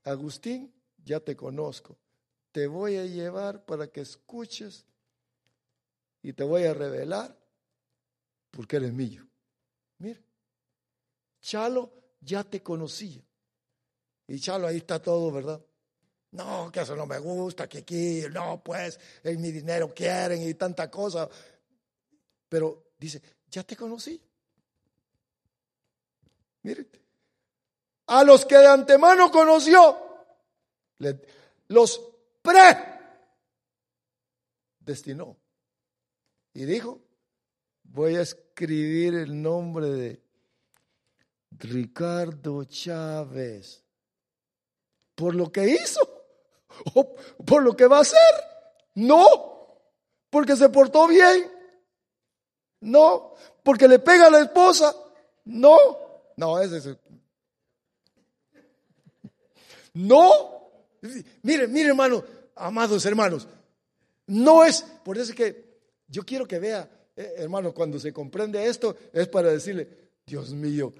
[0.04, 0.72] Agustín,
[1.04, 1.98] ya te conozco.
[2.56, 4.86] Te voy a llevar para que escuches
[6.22, 7.36] y te voy a revelar
[8.50, 9.28] porque eres mío.
[9.98, 10.18] Mira,
[11.42, 13.22] Chalo ya te conocía.
[14.26, 15.60] Y Chalo ahí está todo, ¿verdad?
[16.30, 20.54] No, que eso no me gusta, que aquí, no, pues, en mi dinero quieren y
[20.54, 21.28] tanta cosa.
[22.48, 24.18] Pero dice, ya te conocí.
[26.62, 26.86] Mire,
[28.06, 29.98] a los que de antemano conoció,
[31.68, 32.15] los
[32.46, 32.96] pre
[34.86, 35.36] destinó.
[36.54, 37.02] Y dijo,
[37.82, 40.22] voy a escribir el nombre de
[41.50, 43.84] Ricardo Chávez
[45.14, 46.00] por lo que hizo
[46.94, 48.34] o por lo que va a hacer.
[48.94, 49.80] No,
[50.30, 51.50] porque se portó bien.
[52.80, 54.94] No, porque le pega a la esposa.
[55.44, 55.76] No,
[56.36, 56.88] no, es.
[59.98, 60.68] No,
[61.42, 62.22] mire, mire hermano,
[62.56, 63.46] amados hermanos,
[64.26, 65.64] no es, por eso que
[66.08, 69.88] yo quiero que vea, eh, hermano, cuando se comprende esto, es para decirle,
[70.26, 70.92] Dios mío,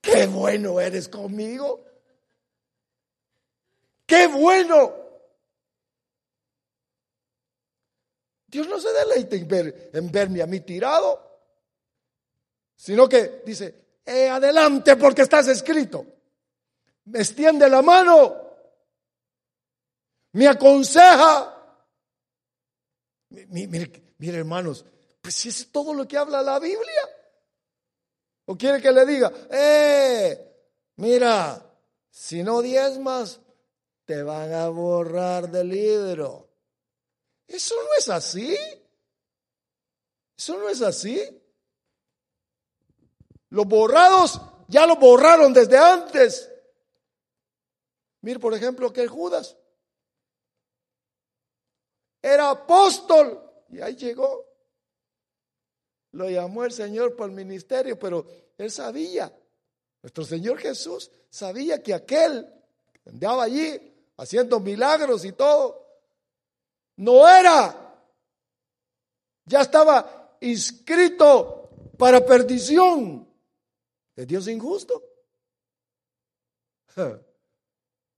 [0.00, 1.84] qué bueno eres conmigo.
[4.06, 4.92] Qué bueno.
[8.48, 11.38] Dios no se deleita en, ver, en verme a mí tirado,
[12.74, 16.04] sino que dice, eh, adelante porque estás escrito.
[17.04, 18.49] Me extiende la mano,
[20.32, 21.60] me aconseja,
[23.30, 24.84] Mire, mire, hermanos,
[25.20, 27.08] pues es todo lo que habla la Biblia.
[28.46, 30.66] ¿O quiere que le diga, eh,
[30.96, 31.64] mira,
[32.10, 33.40] si no diezmas,
[34.04, 36.48] te van a borrar del libro?
[37.46, 38.56] Eso no es así.
[40.36, 41.22] Eso no es así.
[43.50, 46.50] Los borrados ya lo borraron desde antes.
[48.22, 49.56] Mire, por ejemplo, que Judas
[52.22, 53.42] era apóstol.
[53.68, 54.46] Y ahí llegó.
[56.12, 58.26] Lo llamó el Señor por el ministerio, pero
[58.58, 59.32] él sabía,
[60.02, 62.52] nuestro Señor Jesús sabía que aquel
[63.02, 65.86] que andaba allí haciendo milagros y todo,
[66.96, 67.96] no era,
[69.44, 73.26] ya estaba inscrito para perdición.
[74.16, 75.02] ¿Es Dios injusto?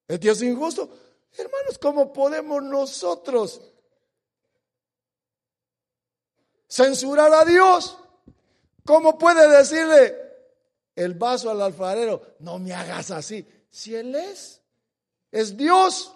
[0.09, 0.91] ¿Es Dios injusto?
[1.37, 3.61] Hermanos, ¿cómo podemos nosotros
[6.73, 7.99] censurar a Dios.
[8.85, 10.17] ¿Cómo puede decirle
[10.97, 13.47] el vaso al alfarero, no me hagas así?
[13.71, 14.61] Si Él es,
[15.31, 16.15] es Dios.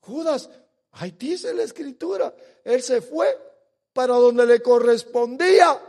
[0.00, 0.48] Judas,
[0.92, 3.36] ahí dice la escritura, Él se fue
[3.92, 5.80] para donde le correspondía.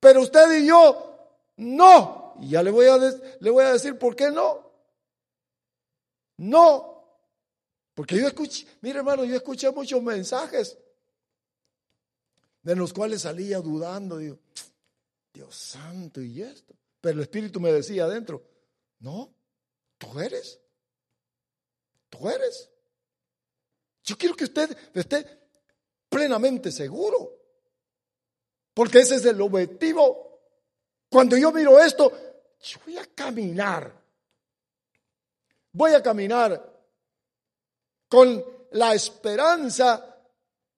[0.00, 2.34] Pero usted y yo, no.
[2.40, 4.64] Y ya le voy a, le voy a decir por qué no.
[6.36, 6.93] No,
[7.94, 10.76] porque yo escuché, mire hermano, yo escuché muchos mensajes
[12.62, 14.38] de los cuales salía dudando, digo,
[15.32, 16.74] Dios santo y esto.
[17.00, 18.42] Pero el Espíritu me decía adentro,
[18.98, 19.32] no,
[19.98, 20.58] tú eres,
[22.10, 22.70] tú eres.
[24.02, 25.26] Yo quiero que usted esté
[26.08, 27.30] plenamente seguro,
[28.72, 30.40] porque ese es el objetivo.
[31.08, 32.10] Cuando yo miro esto,
[32.60, 34.02] yo voy a caminar,
[35.70, 36.73] voy a caminar
[38.08, 40.18] con la esperanza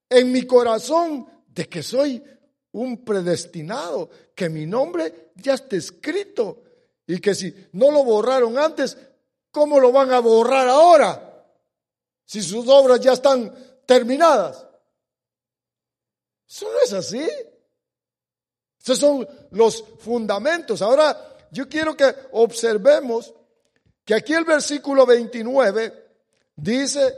[0.08, 2.22] en mi corazón de que soy
[2.72, 6.62] un predestinado, que mi nombre ya está escrito
[7.06, 8.96] y que si no lo borraron antes,
[9.50, 11.44] ¿cómo lo van a borrar ahora?
[12.24, 13.52] Si sus obras ya están
[13.86, 14.66] terminadas.
[16.48, 17.26] Eso no es así.
[18.80, 20.82] Esos son los fundamentos.
[20.82, 23.32] Ahora, yo quiero que observemos
[24.04, 26.05] que aquí el versículo 29
[26.56, 27.14] Dice,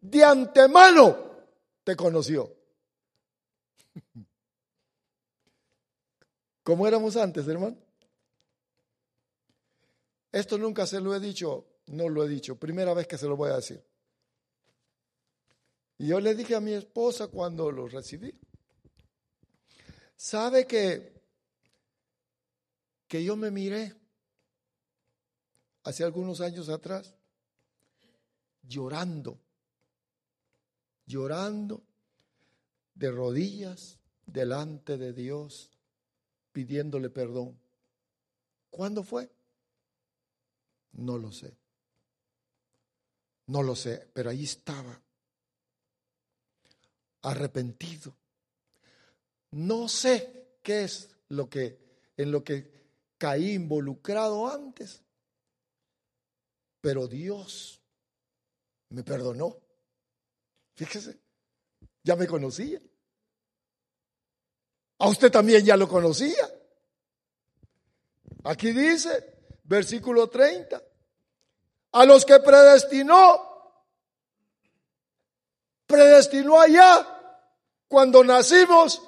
[0.00, 1.16] de antemano
[1.82, 2.54] te conoció.
[6.62, 7.76] ¿Cómo éramos antes, hermano?
[10.30, 13.36] Esto nunca se lo he dicho, no lo he dicho, primera vez que se lo
[13.36, 13.82] voy a decir.
[15.98, 18.38] Y yo le dije a mi esposa cuando lo recibí,
[20.14, 21.20] ¿sabe que,
[23.08, 23.94] que yo me miré
[25.82, 27.17] hace algunos años atrás
[28.68, 29.40] llorando,
[31.06, 31.82] llorando
[32.94, 35.70] de rodillas delante de Dios,
[36.52, 37.58] pidiéndole perdón.
[38.70, 39.30] ¿Cuándo fue?
[40.92, 41.56] No lo sé.
[43.46, 45.00] No lo sé, pero ahí estaba.
[47.22, 48.14] arrepentido.
[49.50, 51.78] No sé qué es lo que
[52.16, 52.70] en lo que
[53.16, 55.02] caí involucrado antes,
[56.80, 57.77] pero Dios
[58.90, 59.56] me perdonó.
[60.74, 61.18] Fíjese,
[62.02, 62.80] ya me conocía.
[64.98, 66.48] A usted también ya lo conocía.
[68.44, 70.82] Aquí dice, versículo 30,
[71.92, 73.84] a los que predestinó,
[75.86, 77.14] predestinó allá,
[77.88, 79.02] cuando nacimos,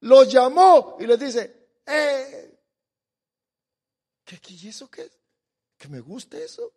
[0.00, 2.58] los llamó y les dice, eh,
[4.24, 5.10] ¿qué, qué eso qué?
[5.76, 6.72] ¿Que me gusta eso?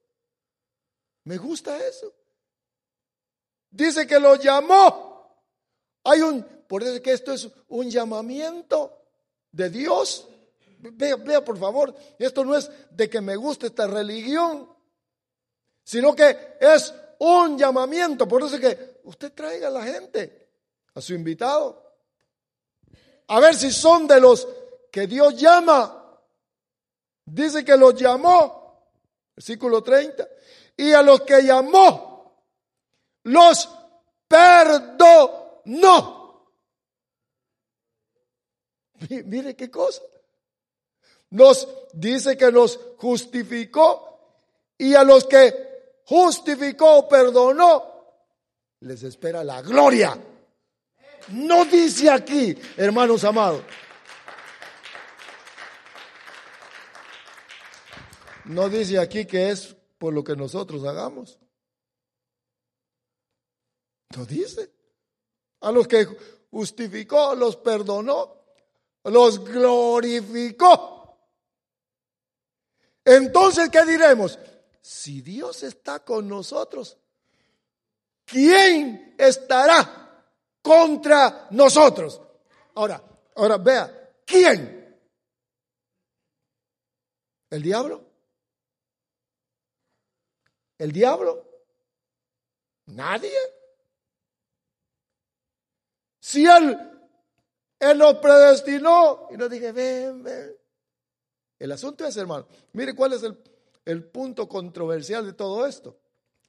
[1.23, 2.13] ¿Me gusta eso?
[3.77, 5.45] Dice que los llamó.
[6.03, 9.03] Hay un, por eso que esto es un llamamiento
[9.51, 10.27] de Dios.
[10.79, 14.67] Vea, vea por favor, esto no es de que me guste esta religión,
[15.83, 18.27] sino que es un llamamiento.
[18.27, 20.49] Por eso que usted traiga a la gente,
[20.95, 21.99] a su invitado,
[23.27, 24.47] a ver si son de los
[24.91, 26.19] que Dios llama.
[27.25, 28.89] Dice que los llamó,
[29.35, 30.27] versículo 30,
[30.77, 32.06] y a los que llamó,
[33.27, 33.69] los
[34.27, 36.15] perdonó.
[39.09, 40.01] Mire qué cosa.
[41.29, 44.19] Nos dice que nos justificó
[44.77, 47.83] y a los que justificó, perdonó,
[48.79, 50.17] les espera la gloria.
[51.29, 53.61] No dice aquí, hermanos amados.
[58.45, 61.37] No dice aquí que es por lo que nosotros hagamos.
[64.25, 64.71] Dice.
[65.61, 66.05] A los que
[66.51, 68.43] justificó, los perdonó,
[69.03, 70.97] los glorificó.
[73.03, 74.37] Entonces, ¿qué diremos?
[74.81, 76.97] Si Dios está con nosotros,
[78.25, 80.25] ¿quién estará
[80.61, 82.21] contra nosotros?
[82.75, 83.01] Ahora,
[83.35, 84.99] ahora vea, ¿quién?
[87.49, 88.03] ¿El diablo?
[90.77, 91.45] ¿El diablo?
[92.87, 93.56] Nadie.
[96.27, 96.77] Si él,
[97.79, 100.57] él nos predestinó y nos dije, ven, ven.
[101.57, 103.41] El asunto es, hermano, mire cuál es el,
[103.85, 105.97] el punto controversial de todo esto.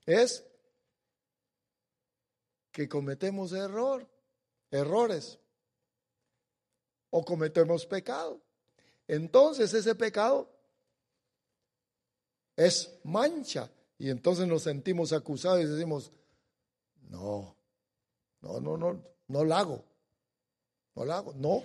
[0.04, 0.44] Es
[2.72, 4.04] que cometemos error,
[4.72, 5.38] errores,
[7.10, 8.40] o cometemos pecado.
[9.06, 10.50] Entonces ese pecado
[12.56, 16.10] es mancha y entonces nos sentimos acusados y decimos,
[17.08, 17.56] no,
[18.40, 19.84] no, no, no, no lo hago,
[20.94, 21.62] no lo hago, no.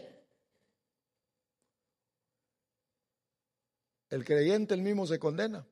[4.09, 5.65] El creyente el mismo se condena.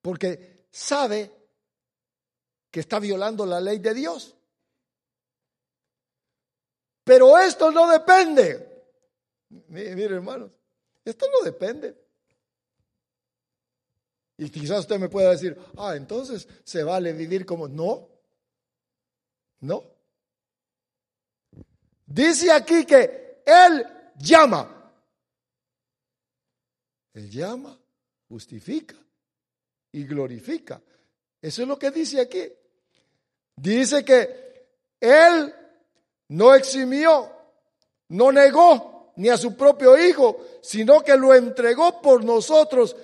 [0.00, 1.30] Porque sabe
[2.70, 4.34] que está violando la ley de Dios.
[7.04, 8.86] Pero esto no depende.
[9.68, 10.50] Mire, hermanos,
[11.04, 11.94] esto no depende.
[14.38, 17.68] Y quizás usted me pueda decir, ah, entonces se vale vivir como...
[17.68, 18.08] No,
[19.60, 19.91] no.
[22.12, 23.86] Dice aquí que Él
[24.18, 24.92] llama.
[27.14, 27.78] Él llama,
[28.28, 28.96] justifica
[29.92, 30.82] y glorifica.
[31.40, 32.52] Eso es lo que dice aquí.
[33.56, 34.68] Dice que
[35.00, 35.54] Él
[36.28, 37.30] no eximió,
[38.08, 42.94] no negó ni a su propio Hijo, sino que lo entregó por nosotros.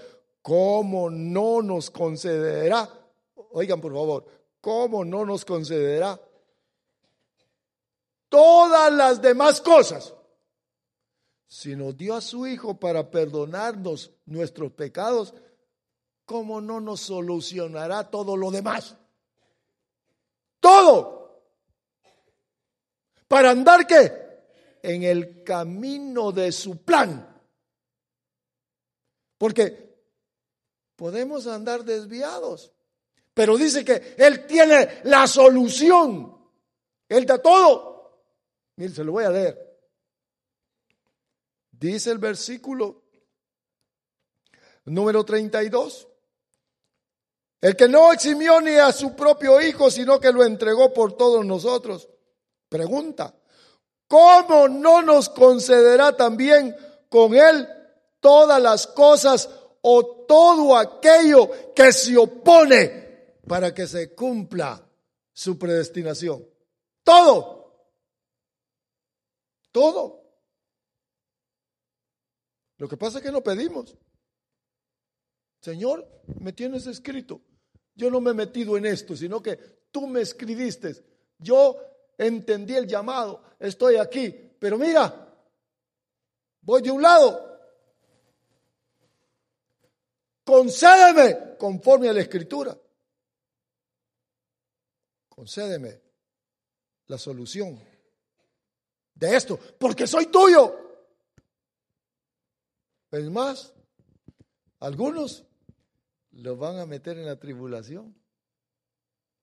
[0.42, 2.86] ¿Cómo no nos concederá?
[3.52, 4.26] Oigan, por favor,
[4.60, 6.18] ¿cómo no nos concederá
[8.28, 10.14] todas las demás cosas?
[11.48, 15.34] si nos dio a su Hijo para perdonarnos nuestros pecados,
[16.26, 18.94] ¿cómo no nos solucionará todo lo demás?
[20.60, 21.42] Todo.
[23.26, 24.12] ¿Para andar qué?
[24.82, 27.26] En el camino de su plan.
[29.38, 29.96] Porque
[30.96, 32.72] podemos andar desviados,
[33.32, 36.36] pero dice que Él tiene la solución.
[37.08, 37.87] Él da todo.
[38.78, 39.58] Mire, se lo voy a leer.
[41.72, 43.02] Dice el versículo
[44.84, 46.06] número 32.
[47.60, 51.44] El que no eximió ni a su propio hijo, sino que lo entregó por todos
[51.44, 52.08] nosotros.
[52.68, 53.34] Pregunta,
[54.06, 56.76] ¿cómo no nos concederá también
[57.08, 57.68] con él
[58.20, 59.50] todas las cosas
[59.80, 64.80] o todo aquello que se opone para que se cumpla
[65.32, 66.46] su predestinación?
[67.02, 67.57] Todo.
[69.78, 70.24] Todo.
[72.78, 73.96] Lo que pasa es que no pedimos.
[75.60, 76.04] Señor,
[76.40, 77.40] me tienes escrito.
[77.94, 79.56] Yo no me he metido en esto, sino que
[79.92, 80.96] tú me escribiste.
[81.38, 81.76] Yo
[82.18, 85.32] entendí el llamado, estoy aquí, pero mira,
[86.62, 87.60] voy de un lado.
[90.42, 92.76] Concédeme conforme a la escritura.
[95.28, 96.02] Concédeme
[97.06, 97.87] la solución
[99.18, 100.74] de esto, porque soy tuyo.
[103.10, 103.72] Es más,
[104.80, 105.44] algunos
[106.32, 108.14] lo van a meter en la tribulación.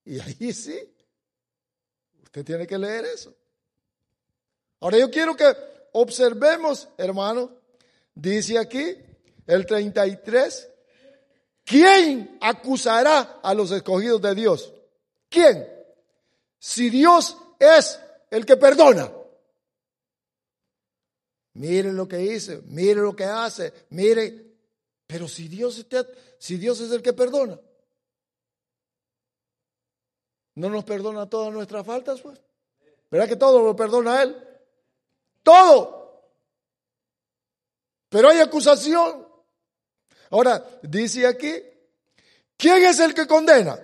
[0.05, 0.79] Y ahí sí,
[2.23, 3.35] usted tiene que leer eso.
[4.79, 5.45] Ahora yo quiero que
[5.93, 7.51] observemos, hermano,
[8.13, 8.95] dice aquí
[9.47, 10.69] el 33,
[11.63, 14.73] ¿quién acusará a los escogidos de Dios?
[15.27, 15.67] ¿Quién?
[16.59, 17.99] Si Dios es
[18.29, 19.11] el que perdona.
[21.55, 24.55] Mire lo que hice, mire lo que hace, mire.
[25.07, 25.85] Pero si Dios,
[26.37, 27.57] si Dios es el que perdona,
[30.55, 32.19] ¿no nos perdona todas nuestras faltas?
[32.19, 32.39] Pues?
[33.09, 34.35] ¿Verdad que todo lo perdona Él?
[35.43, 36.29] Todo.
[38.09, 39.25] Pero hay acusación.
[40.31, 41.53] Ahora, dice aquí,
[42.57, 43.79] ¿quién es el que condena?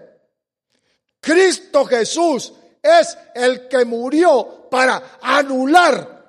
[1.21, 2.51] Cristo Jesús
[2.81, 6.20] es el que murió para anular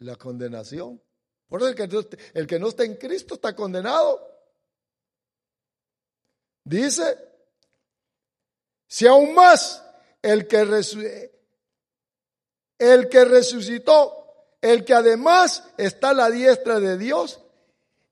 [0.00, 1.00] la condenación.
[1.48, 2.00] Por eso el que, no,
[2.34, 4.28] el que no está en Cristo está condenado.
[6.64, 7.18] Dice,
[8.86, 9.82] si aún más
[10.22, 10.60] el que,
[12.78, 17.40] el que resucitó, el que además está a la diestra de Dios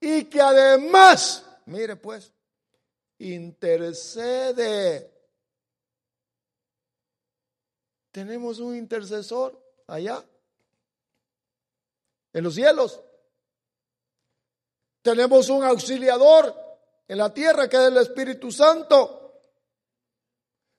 [0.00, 2.32] y que además, mire pues,
[3.18, 5.12] intercede.
[8.10, 10.24] Tenemos un intercesor allá
[12.38, 13.02] en los cielos.
[15.02, 16.54] Tenemos un auxiliador
[17.06, 19.40] en la tierra que es el Espíritu Santo.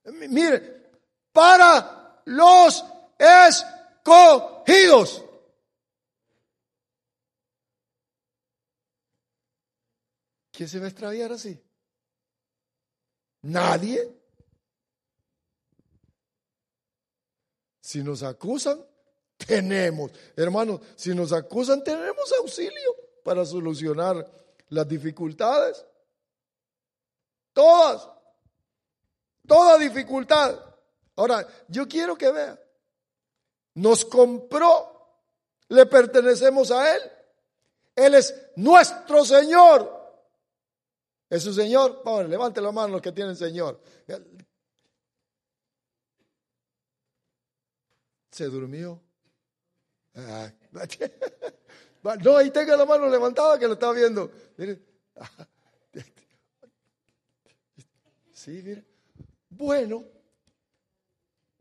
[0.05, 0.91] Mire,
[1.32, 2.84] para los
[3.18, 5.26] escogidos.
[10.51, 11.57] ¿Quién se va a extraviar así?
[13.43, 14.18] Nadie.
[17.82, 18.86] Si nos acusan,
[19.45, 20.11] tenemos.
[20.35, 24.25] Hermanos, si nos acusan, tenemos auxilio para solucionar
[24.69, 25.85] las dificultades.
[27.53, 28.07] Todas.
[29.47, 30.59] Toda dificultad.
[31.15, 32.59] Ahora, yo quiero que vea.
[33.75, 34.95] Nos compró.
[35.69, 37.01] Le pertenecemos a Él.
[37.95, 39.97] Él es nuestro Señor.
[41.29, 42.01] ¿Es su Señor?
[42.03, 43.79] Vamos, levante la mano los que tienen Señor.
[48.31, 49.09] Se durmió.
[50.16, 50.51] Ah,
[52.24, 54.32] no, ahí tenga la mano levantada que lo está viendo.
[58.34, 58.86] Sí, mire.
[59.49, 60.05] Bueno,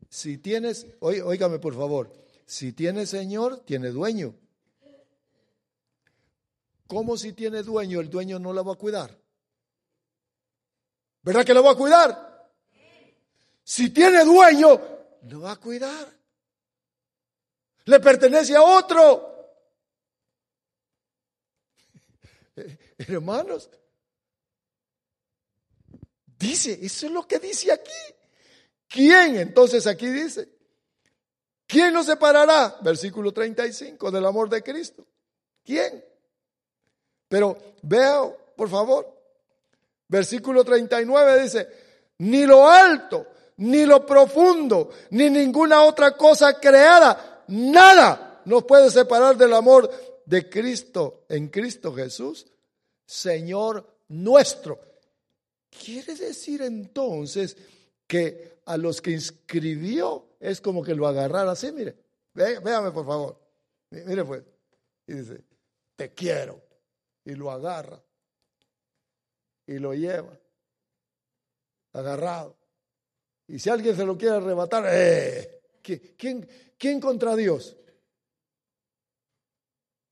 [0.09, 2.13] si tienes, óigame por favor,
[2.45, 4.33] si tiene Señor, tiene dueño.
[6.87, 9.15] ¿Cómo si tiene dueño, el dueño no la va a cuidar?
[11.21, 12.49] ¿Verdad que la va a cuidar?
[13.63, 14.81] Si tiene dueño,
[15.23, 16.18] lo va a cuidar
[17.89, 19.55] le pertenece a otro.
[22.99, 23.69] Hermanos,
[26.37, 27.91] dice, eso es lo que dice aquí.
[28.87, 29.37] ¿Quién?
[29.37, 30.49] Entonces aquí dice,
[31.65, 32.77] ¿quién nos separará?
[32.81, 35.05] Versículo 35 del amor de Cristo.
[35.63, 36.05] ¿Quién?
[37.27, 39.19] Pero veo, por favor,
[40.07, 41.67] versículo 39 dice,
[42.19, 43.27] ni lo alto,
[43.57, 49.89] ni lo profundo, ni ninguna otra cosa creada Nada nos puede separar del amor
[50.25, 52.45] de Cristo en Cristo Jesús,
[53.05, 54.79] Señor nuestro.
[55.69, 57.57] Quiere decir entonces
[58.07, 61.95] que a los que inscribió es como que lo agarrara así, mire,
[62.33, 63.39] véame por favor,
[63.89, 64.43] mire pues,
[65.07, 65.41] y dice,
[65.95, 66.61] te quiero,
[67.25, 68.01] y lo agarra,
[69.65, 70.37] y lo lleva,
[71.93, 72.55] agarrado.
[73.47, 75.59] Y si alguien se lo quiere arrebatar, ¡eh!
[75.81, 76.47] ¿Quién,
[76.79, 77.77] quién contra Dios?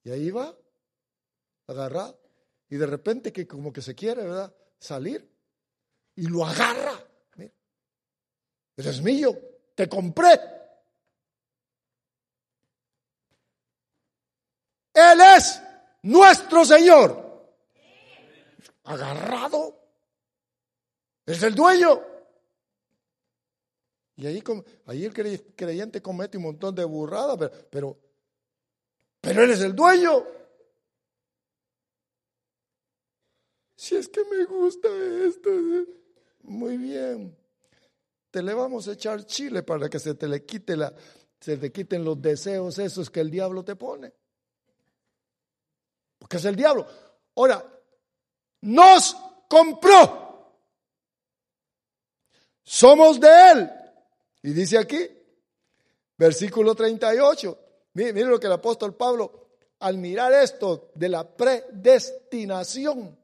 [0.03, 0.55] Y ahí va,
[1.65, 2.19] agarrado.
[2.69, 4.53] Y de repente que como que se quiere, ¿verdad?
[4.77, 5.27] Salir.
[6.15, 6.93] Y lo agarra.
[7.35, 7.53] Mira.
[8.75, 9.35] Ese es mío.
[9.73, 10.33] Te compré.
[14.93, 15.61] Él es
[16.03, 17.53] nuestro Señor.
[18.83, 19.77] Agarrado.
[21.25, 22.16] Es el dueño.
[24.17, 24.43] Y ahí,
[24.87, 27.97] ahí el creyente comete un montón de burradas, pero, pero,
[29.21, 30.25] pero él es el dueño.
[33.75, 34.89] Si es que me gusta
[35.23, 35.51] esto,
[36.41, 37.37] muy bien.
[38.31, 40.91] te le vamos a echar chile para que se te le quite la,
[41.39, 44.11] se te quiten los deseos esos que el diablo te pone.
[46.17, 46.87] Porque es el diablo.
[47.35, 47.63] Ahora,
[48.61, 49.15] nos
[49.47, 50.55] compró.
[52.63, 53.71] Somos de él.
[54.47, 55.05] Y dice aquí,
[56.17, 57.59] versículo 38.
[57.95, 63.19] Miren, lo que el apóstol Pablo, al mirar esto de la predestinación,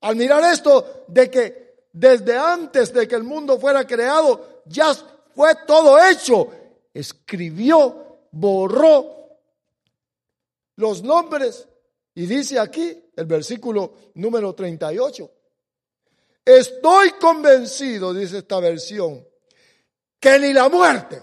[0.00, 4.92] al mirar esto de que desde antes de que el mundo fuera creado, ya
[5.32, 6.50] fue todo hecho,
[6.92, 9.28] escribió, borró
[10.74, 11.68] los nombres
[12.16, 15.30] y dice aquí el versículo número 38.
[16.44, 19.24] Estoy convencido, dice esta versión,
[20.24, 21.22] que ni la muerte,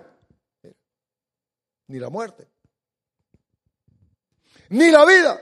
[1.88, 2.48] ni la muerte,
[4.70, 5.42] ni la vida,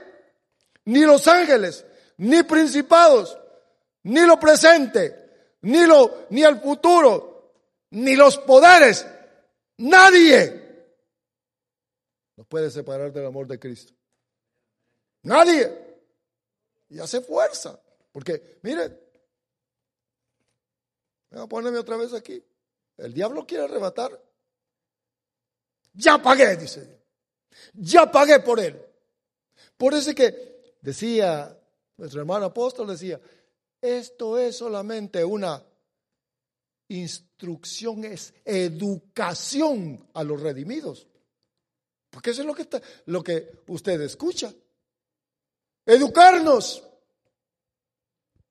[0.86, 1.84] ni los ángeles,
[2.16, 3.38] ni principados,
[4.04, 7.52] ni lo presente, ni lo ni el futuro,
[7.90, 9.06] ni los poderes,
[9.76, 10.56] nadie
[12.38, 13.92] nos puede separar del amor de Cristo.
[15.24, 15.70] Nadie.
[16.88, 17.78] Y hace fuerza.
[18.10, 18.88] Porque, mire,
[21.30, 22.42] voy a ponerme otra vez aquí.
[23.00, 24.20] El diablo quiere arrebatar.
[25.94, 27.00] Ya pagué, dice.
[27.74, 28.80] Ya pagué por él.
[29.76, 31.56] Por eso que decía
[31.96, 33.20] nuestro hermano apóstol, decía,
[33.80, 35.62] esto es solamente una
[36.88, 41.06] instrucción, es educación a los redimidos.
[42.10, 44.52] Porque eso es lo que, está, lo que usted escucha.
[45.86, 46.82] Educarnos,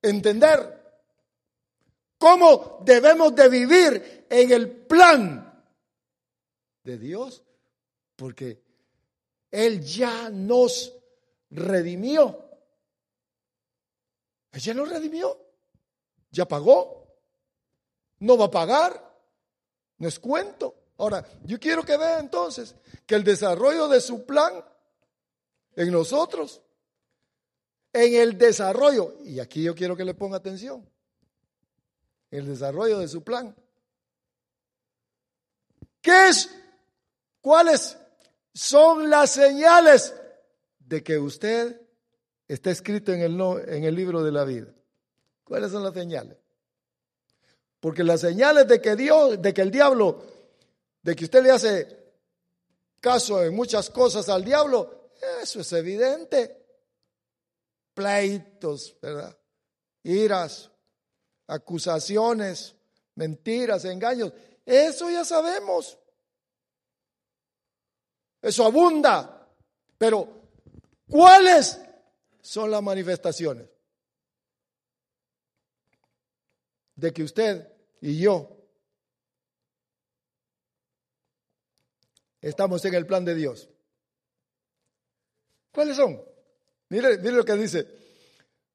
[0.01, 0.78] entender
[2.19, 5.65] cómo debemos de vivir en el plan
[6.83, 7.43] de Dios,
[8.15, 8.61] porque
[9.49, 10.93] Él ya nos
[11.49, 12.45] redimió.
[14.51, 15.35] Él ya nos redimió,
[16.29, 17.07] ya pagó,
[18.19, 19.17] no va a pagar,
[19.97, 20.75] no es cuento.
[20.97, 22.75] Ahora, yo quiero que vea entonces
[23.07, 24.63] que el desarrollo de su plan
[25.75, 26.61] en nosotros
[27.93, 30.87] en el desarrollo, y aquí yo quiero que le ponga atención,
[32.31, 33.55] el desarrollo de su plan.
[36.01, 36.49] ¿Qué es?
[37.41, 37.97] ¿Cuáles
[38.53, 40.13] son las señales
[40.79, 41.81] de que usted
[42.47, 44.73] está escrito en el, en el libro de la vida?
[45.43, 46.37] ¿Cuáles son las señales?
[47.79, 50.23] Porque las señales de que Dios, de que el diablo,
[51.01, 51.97] de que usted le hace
[52.99, 55.11] caso en muchas cosas al diablo,
[55.41, 56.59] eso es evidente
[57.99, 59.37] pleitos, ¿verdad?
[60.03, 60.71] Iras,
[61.49, 62.75] acusaciones,
[63.15, 64.31] mentiras, engaños.
[64.65, 65.97] Eso ya sabemos.
[68.41, 69.47] Eso abunda.
[69.97, 70.27] Pero,
[71.09, 71.79] ¿cuáles
[72.41, 73.67] son las manifestaciones?
[76.95, 77.67] De que usted
[78.01, 78.57] y yo
[82.41, 83.69] estamos en el plan de Dios.
[85.71, 86.21] ¿Cuáles son?
[86.89, 87.98] Mire, mire lo que dice.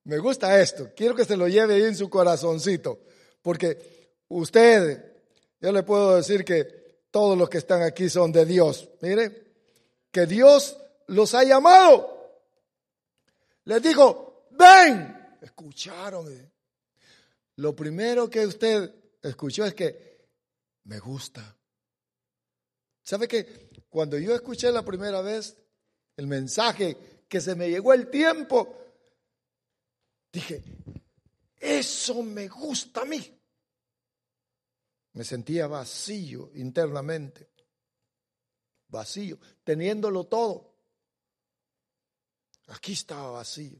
[0.04, 0.90] Me gusta esto.
[0.94, 3.00] Quiero que se lo lleve ahí en su corazoncito.
[3.42, 5.12] Porque usted,
[5.60, 8.88] yo le puedo decir que todos los que están aquí son de Dios.
[9.00, 9.44] Mire,
[10.10, 10.76] que Dios
[11.08, 12.42] los ha llamado.
[13.64, 15.36] Les digo, ven.
[15.40, 16.52] Escucharon.
[17.56, 18.92] Lo primero que usted
[19.22, 20.26] escuchó es que
[20.84, 21.56] me gusta.
[23.02, 25.56] ¿Sabe que cuando yo escuché la primera vez
[26.16, 26.96] el mensaje
[27.28, 28.83] que se me llegó el tiempo,
[30.34, 30.62] dije,
[31.56, 33.40] eso me gusta a mí.
[35.12, 37.48] Me sentía vacío internamente,
[38.88, 40.74] vacío, teniéndolo todo.
[42.68, 43.78] Aquí estaba vacío.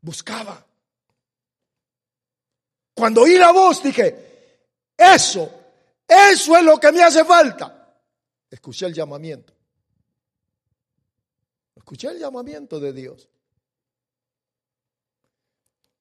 [0.00, 0.66] Buscaba.
[2.94, 4.66] Cuando oí la voz dije,
[4.96, 5.48] eso,
[6.08, 7.96] eso es lo que me hace falta.
[8.50, 9.54] Escuché el llamamiento.
[11.76, 13.28] Escuché el llamamiento de Dios.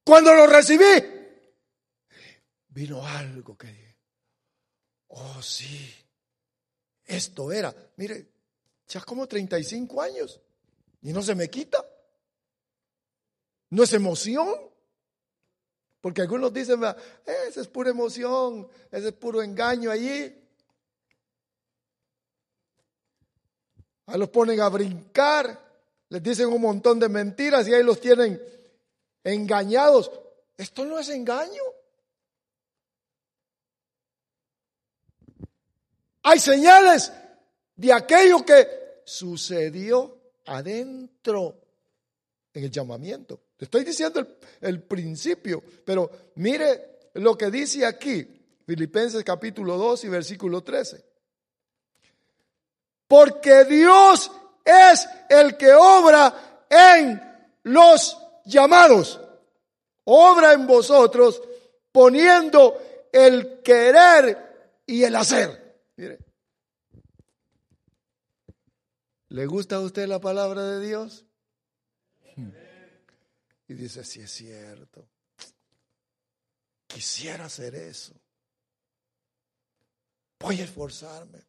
[0.07, 0.85] Cuando lo recibí,
[2.69, 3.97] vino algo que,
[5.09, 5.93] oh sí,
[7.03, 8.25] esto era, mire,
[8.87, 10.39] ya como 35 años
[11.01, 11.85] y no se me quita.
[13.71, 14.47] No es emoción.
[15.99, 20.33] Porque algunos dicen, esa es pura emoción, ese es puro engaño allí.
[24.05, 25.67] A los ponen a brincar.
[26.07, 28.41] Les dicen un montón de mentiras y ahí los tienen
[29.33, 30.11] engañados.
[30.57, 31.61] Esto no es engaño.
[36.23, 37.11] Hay señales
[37.75, 41.61] de aquello que sucedió adentro
[42.53, 43.41] en el llamamiento.
[43.55, 44.25] Te estoy diciendo
[44.61, 48.27] el, principio, pero mire lo que dice aquí,
[48.65, 51.03] Filipenses capítulo 2 y versículo 13.
[53.07, 54.31] Porque Dios
[54.65, 57.21] es el que obra en
[57.63, 59.19] los llamados.
[60.05, 61.41] Obra en vosotros
[61.91, 62.81] poniendo
[63.11, 65.81] el querer y el hacer.
[65.97, 66.19] Mire.
[69.29, 71.25] ¿Le gusta a usted la palabra de Dios?
[73.67, 75.09] Y dice, sí es cierto.
[76.87, 78.13] Quisiera hacer eso.
[80.39, 81.43] Voy a esforzarme.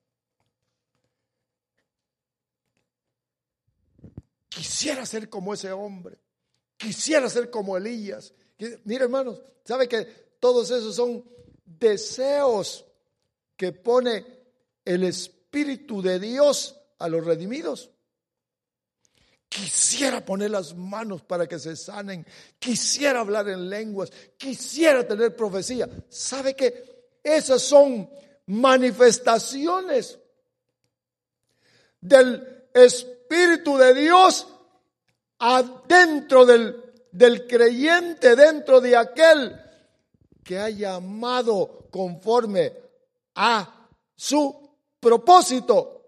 [4.48, 6.18] Quisiera ser como ese hombre.
[6.78, 8.32] Quisiera ser como Elías.
[8.84, 10.04] Mire, hermanos, ¿sabe que
[10.40, 11.24] todos esos son
[11.66, 12.86] deseos
[13.56, 14.24] que pone
[14.84, 17.90] el Espíritu de Dios a los redimidos?
[19.48, 22.24] Quisiera poner las manos para que se sanen.
[22.58, 24.10] Quisiera hablar en lenguas.
[24.36, 25.88] Quisiera tener profecía.
[26.08, 28.08] ¿Sabe que esas son
[28.46, 30.18] manifestaciones
[32.00, 34.46] del Espíritu de Dios
[35.38, 39.60] adentro del, del creyente, dentro de aquel
[40.44, 42.72] que ha llamado conforme
[43.34, 46.06] a su propósito.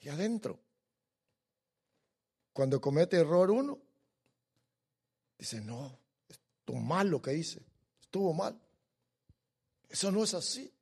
[0.00, 0.58] Allá adentro.
[2.52, 3.78] Cuando comete error uno,
[5.38, 7.64] dice, no, estuvo mal lo que hice,
[8.00, 8.60] estuvo mal.
[9.88, 10.72] Eso no es así.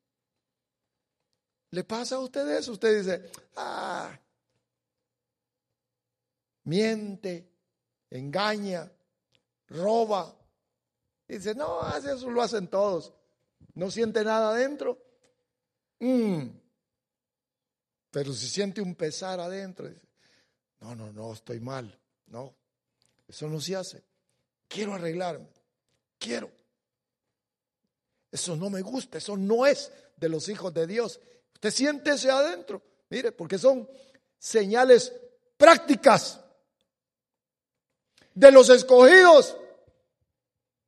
[1.70, 2.72] ¿Le pasa a usted eso?
[2.72, 4.18] Usted dice, ah,
[6.66, 7.48] miente,
[8.10, 8.90] engaña,
[9.68, 10.36] roba.
[11.26, 13.12] Dice, no, eso lo hacen todos.
[13.74, 14.98] No siente nada adentro.
[15.98, 16.48] Mm.
[18.10, 20.06] Pero si siente un pesar adentro, dice,
[20.80, 21.98] no, no, no, estoy mal.
[22.26, 22.54] No,
[23.26, 24.04] eso no se hace.
[24.68, 25.48] Quiero arreglarme.
[26.18, 26.50] Quiero.
[28.30, 31.20] Eso no me gusta, eso no es de los hijos de Dios.
[31.54, 32.82] Usted siéntese adentro.
[33.08, 33.88] Mire, porque son
[34.38, 35.12] señales
[35.56, 36.40] prácticas
[38.36, 39.56] de los escogidos.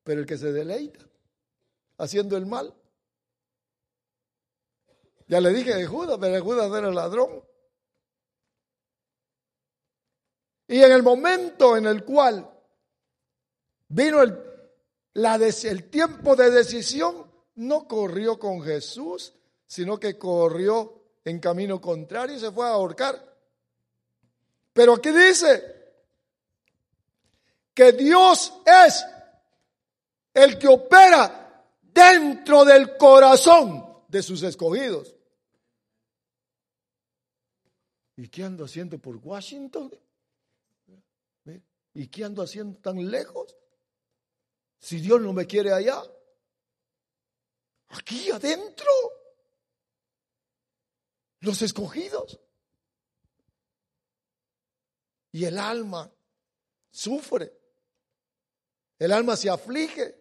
[0.04, 1.04] Pero el que se deleita
[1.98, 2.72] haciendo el mal.
[5.26, 7.42] Ya le dije de Judas, pero Judas era el ladrón.
[10.68, 12.48] Y en el momento en el cual
[13.88, 14.38] vino el,
[15.14, 19.34] la, el tiempo de decisión, no corrió con Jesús,
[19.66, 23.36] sino que corrió en camino contrario y se fue a ahorcar.
[24.72, 25.77] Pero aquí dice
[27.78, 29.06] que Dios es
[30.34, 35.14] el que opera dentro del corazón de sus escogidos.
[38.16, 39.96] ¿Y qué ando haciendo por Washington?
[41.94, 43.54] ¿Y qué ando haciendo tan lejos?
[44.80, 46.02] Si Dios no me quiere allá.
[47.90, 48.90] Aquí adentro
[51.42, 52.40] los escogidos.
[55.30, 56.12] Y el alma
[56.90, 57.57] sufre.
[58.98, 60.16] El alma se aflige.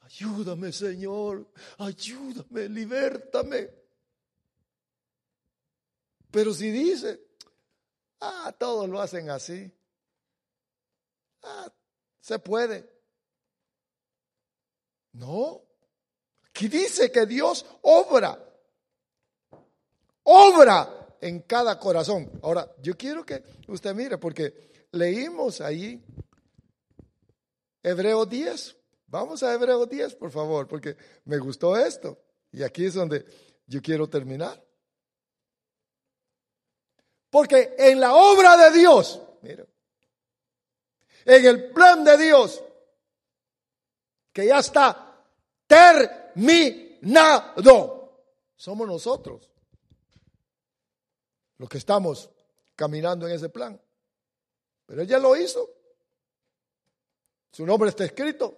[0.00, 1.50] Ayúdame, Señor.
[1.78, 3.70] Ayúdame, libértame.
[6.30, 7.20] Pero si dice,
[8.20, 9.70] ah, todos lo hacen así.
[11.42, 11.72] Ah,
[12.20, 12.90] se puede.
[15.12, 15.62] No.
[16.48, 18.46] Aquí dice que Dios obra
[20.26, 22.30] obra en cada corazón.
[22.42, 26.04] Ahora, yo quiero que usted mire, porque leímos ahí
[27.86, 28.76] Hebreo 10.
[29.06, 32.20] Vamos a Hebreo 10, por favor, porque me gustó esto.
[32.50, 33.24] Y aquí es donde
[33.64, 34.60] yo quiero terminar.
[37.30, 39.64] Porque en la obra de Dios, mira,
[41.24, 42.60] en el plan de Dios,
[44.32, 45.24] que ya está
[45.68, 47.54] terminado,
[48.56, 49.48] somos nosotros
[51.58, 52.30] los que estamos
[52.74, 53.80] caminando en ese plan.
[54.86, 55.75] Pero ella lo hizo.
[57.56, 58.54] Su nombre está escrito.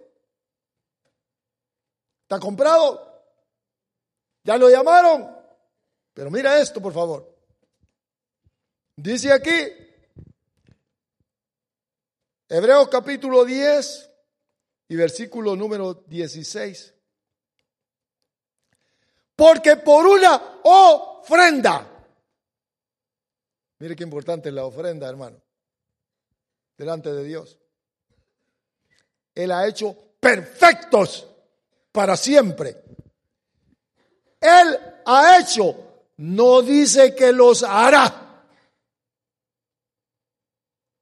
[2.22, 3.22] Está comprado.
[4.42, 5.36] Ya lo llamaron.
[6.12, 7.32] Pero mira esto, por favor.
[8.96, 9.54] Dice aquí,
[12.48, 14.10] Hebreos capítulo 10
[14.88, 16.92] y versículo número 16.
[19.36, 21.88] Porque por una ofrenda
[23.78, 25.40] Mire qué importante es la ofrenda, hermano,
[26.76, 27.60] delante de Dios.
[29.38, 31.28] Él ha hecho perfectos
[31.92, 32.82] para siempre.
[34.40, 38.42] Él ha hecho, no dice que los hará.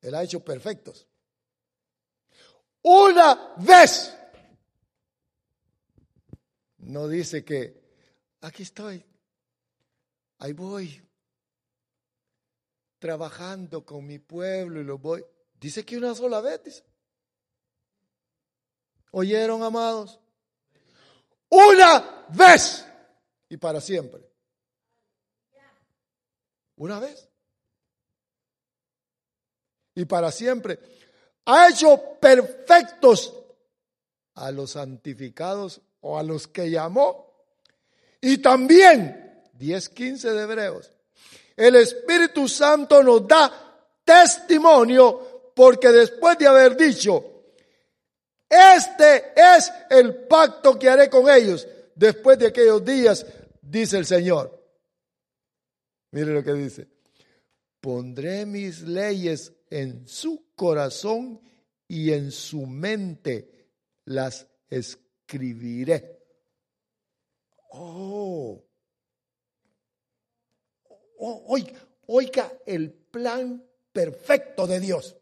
[0.03, 1.09] Él ha hecho perfectos.
[2.83, 4.15] Una vez
[6.77, 7.83] No dice que
[8.43, 9.03] aquí estoy,
[10.39, 11.03] ahí voy,
[12.99, 15.25] trabajando con mi pueblo y lo voy.
[15.59, 16.96] Dice que una sola vez, dice.
[19.19, 20.21] ¿Oyeron, amados?
[21.49, 22.85] Una vez
[23.49, 24.21] y para siempre.
[26.77, 27.27] Una vez.
[29.95, 30.79] Y para siempre.
[31.47, 33.33] Ha hecho perfectos
[34.35, 37.47] a los santificados o a los que llamó.
[38.21, 40.93] Y también, 10.15 de Hebreos,
[41.57, 47.36] el Espíritu Santo nos da testimonio porque después de haber dicho,
[48.49, 53.27] este es el pacto que haré con ellos después de aquellos días,
[53.61, 54.57] dice el Señor.
[56.13, 56.89] Mire lo que dice.
[57.81, 61.41] Pondré mis leyes en su corazón
[61.89, 63.71] y en su mente
[64.05, 66.23] las escribiré.
[67.71, 68.63] Oh.
[71.19, 75.16] oiga, oiga el plan perfecto de Dios.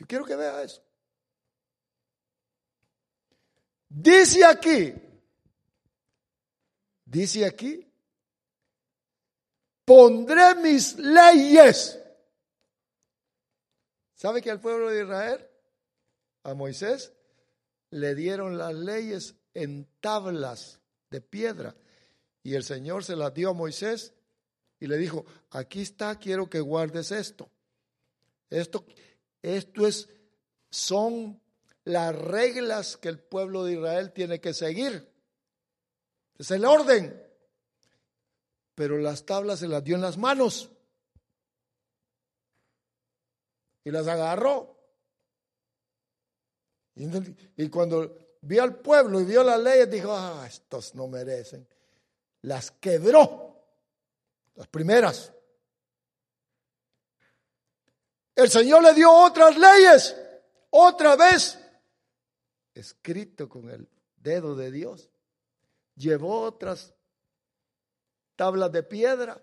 [0.00, 0.82] Yo quiero que vea eso.
[3.86, 4.94] Dice aquí,
[7.04, 7.86] dice aquí,
[9.84, 12.00] pondré mis leyes.
[14.14, 15.46] ¿Sabe que al pueblo de Israel,
[16.44, 17.12] a Moisés,
[17.90, 20.80] le dieron las leyes en tablas
[21.10, 21.76] de piedra?
[22.42, 24.14] Y el Señor se las dio a Moisés
[24.78, 27.50] y le dijo, aquí está, quiero que guardes esto.
[28.48, 28.86] Esto
[29.42, 30.08] esto es,
[30.70, 31.40] son
[31.84, 35.10] las reglas que el pueblo de Israel tiene que seguir.
[36.38, 37.26] Es el orden.
[38.74, 40.70] Pero las tablas se las dio en las manos.
[43.84, 44.76] Y las agarró.
[47.56, 51.66] Y, cuando vio al pueblo y vio las leyes, dijo, ah, estos no merecen.
[52.42, 53.56] Las quebró.
[54.54, 55.32] Las primeras.
[58.40, 60.16] El Señor le dio otras leyes,
[60.70, 61.58] otra vez,
[62.72, 63.86] escrito con el
[64.16, 65.10] dedo de Dios.
[65.94, 66.94] Llevó otras
[68.36, 69.38] tablas de piedra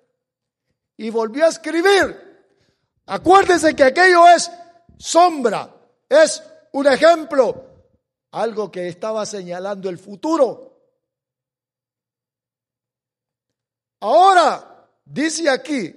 [0.97, 2.57] y volvió a escribir.
[3.05, 4.49] Acuérdense que aquello es
[4.97, 5.71] sombra,
[6.09, 6.41] es
[6.73, 7.85] un ejemplo,
[8.31, 10.89] algo que estaba señalando el futuro.
[13.99, 15.93] Ahora dice aquí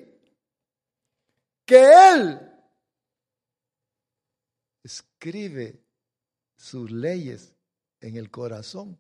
[1.65, 2.50] que Él
[5.21, 5.85] escribe
[6.57, 7.55] sus leyes
[8.01, 8.99] en el corazón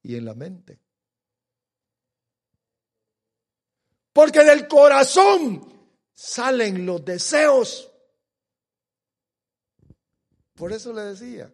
[0.00, 0.78] y en la mente.
[4.12, 7.90] Porque del corazón salen los deseos.
[10.54, 11.52] Por eso le decía,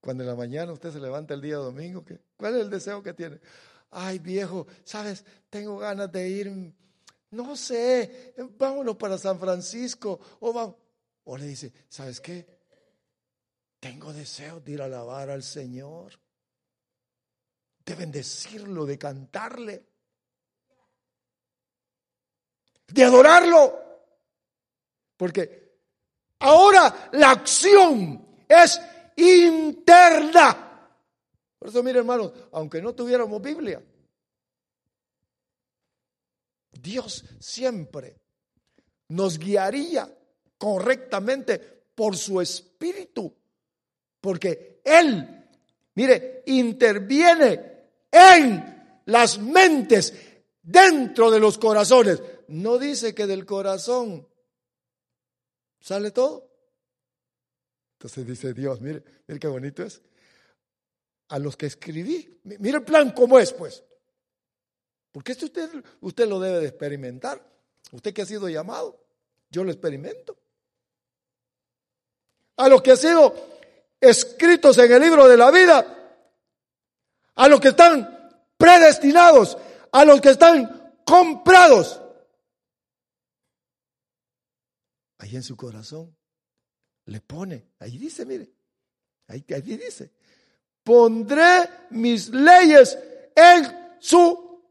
[0.00, 2.04] cuando en la mañana usted se levanta el día domingo,
[2.36, 3.40] ¿cuál es el deseo que tiene?
[3.90, 6.74] Ay, viejo, sabes, tengo ganas de ir,
[7.30, 10.81] no sé, vámonos para San Francisco o vamos.
[11.24, 12.46] O le dice, ¿sabes qué?
[13.78, 16.18] Tengo deseo de ir a alabar al Señor,
[17.84, 19.86] de bendecirlo, de cantarle,
[22.88, 23.80] de adorarlo.
[25.16, 25.80] Porque
[26.40, 28.80] ahora la acción es
[29.16, 30.90] interna.
[31.58, 33.82] Por eso, mire hermanos, aunque no tuviéramos Biblia,
[36.72, 38.20] Dios siempre
[39.08, 40.12] nos guiaría
[40.62, 41.58] correctamente
[41.92, 43.34] por su espíritu.
[44.20, 45.44] Porque Él,
[45.96, 50.14] mire, interviene en las mentes,
[50.62, 52.22] dentro de los corazones.
[52.46, 54.28] No dice que del corazón
[55.80, 56.48] sale todo.
[57.94, 60.00] Entonces dice Dios, mire, mire qué bonito es.
[61.30, 63.82] A los que escribí, mire el plan cómo es, pues.
[65.10, 67.44] Porque esto usted, usted lo debe de experimentar.
[67.90, 69.04] Usted que ha sido llamado,
[69.50, 70.38] yo lo experimento
[72.56, 73.34] a los que han sido
[74.00, 76.14] escritos en el libro de la vida,
[77.34, 79.56] a los que están predestinados,
[79.90, 82.00] a los que están comprados.
[85.18, 86.16] Ahí en su corazón
[87.06, 88.52] le pone, ahí dice, mire,
[89.28, 90.12] ahí, ahí dice,
[90.82, 92.98] pondré mis leyes
[93.34, 94.64] en su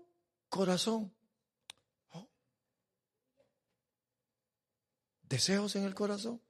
[0.49, 1.13] corazón.
[2.11, 2.27] Oh.
[5.23, 6.41] Deseos en el corazón.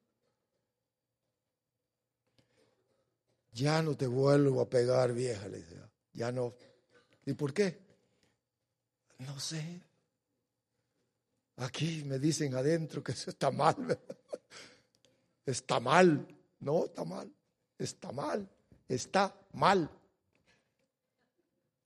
[3.52, 5.82] Ya no te vuelvo a pegar, vieja, le dice.
[6.14, 6.53] Ya no.
[7.26, 7.80] ¿Y por qué?
[9.19, 9.82] No sé.
[11.57, 13.76] Aquí me dicen adentro que eso está mal.
[15.45, 16.28] Está mal.
[16.60, 17.32] No, está mal.
[17.78, 18.48] está mal,
[18.88, 19.90] está mal.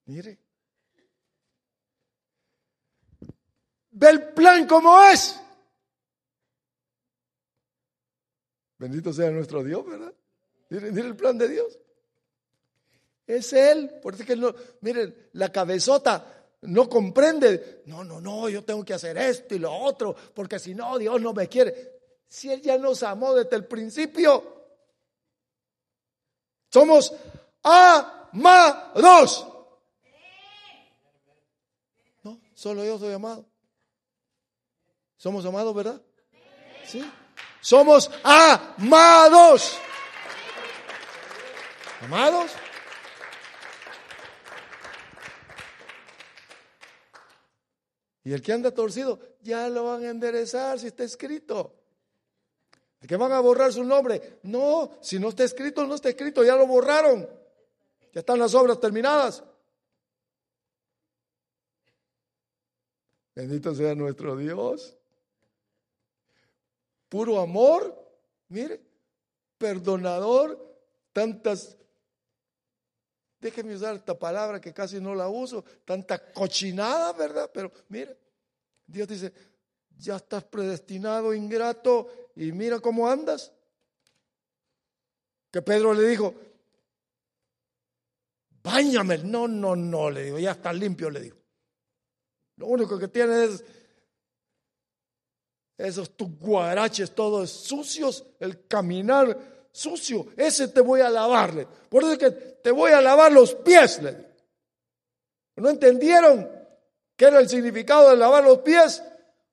[0.06, 0.38] Mire.
[3.92, 5.40] Ve el plan como es.
[8.78, 10.14] Bendito sea nuestro Dios, ¿verdad?
[10.70, 11.80] Miren, el plan de Dios.
[13.28, 14.00] Es Él.
[14.02, 17.84] Por eso que no, miren, la cabezota no comprende.
[17.86, 21.22] No, no, no, yo tengo que hacer esto y lo otro, porque si no, Dios
[21.22, 21.96] no me quiere.
[22.28, 24.54] Si Él ya nos amó desde el principio.
[26.72, 27.14] Somos
[27.64, 29.48] amados.
[32.24, 33.46] No, solo yo soy amado.
[35.18, 36.02] Somos amados, ¿verdad?
[36.86, 37.10] Sí.
[37.62, 39.80] Somos amados.
[42.02, 42.52] Amados.
[48.24, 51.76] Y el que anda torcido, ya lo van a enderezar si está escrito.
[53.00, 54.40] ¿De que van a borrar su nombre?
[54.44, 57.30] No, si no está escrito, no está escrito, ya lo borraron.
[58.14, 59.44] Ya están las obras terminadas.
[63.36, 64.98] Bendito sea nuestro Dios
[67.16, 67.96] puro amor,
[68.50, 68.82] mire,
[69.58, 70.60] perdonador,
[71.14, 71.78] tantas,
[73.46, 77.52] déjeme usar esta palabra que casi no la uso, tanta cochinada, ¿verdad?
[77.54, 78.18] Pero mire,
[78.88, 79.32] Dios dice,
[79.96, 83.52] ya estás predestinado, ingrato, y mira cómo andas.
[85.52, 86.34] Que Pedro le dijo,
[88.64, 89.20] báñame.
[89.20, 91.38] No, no, no, le digo, ya está limpio, le digo.
[92.58, 93.64] Lo único que tiene es
[95.78, 101.68] esos tus guaraches todos sucios, el caminar sucio, ese te voy a lavarle.
[101.90, 104.00] Por eso es que te voy a lavar los pies.
[105.58, 106.50] ¿No entendieron
[107.16, 109.04] qué era el significado de lavar los pies?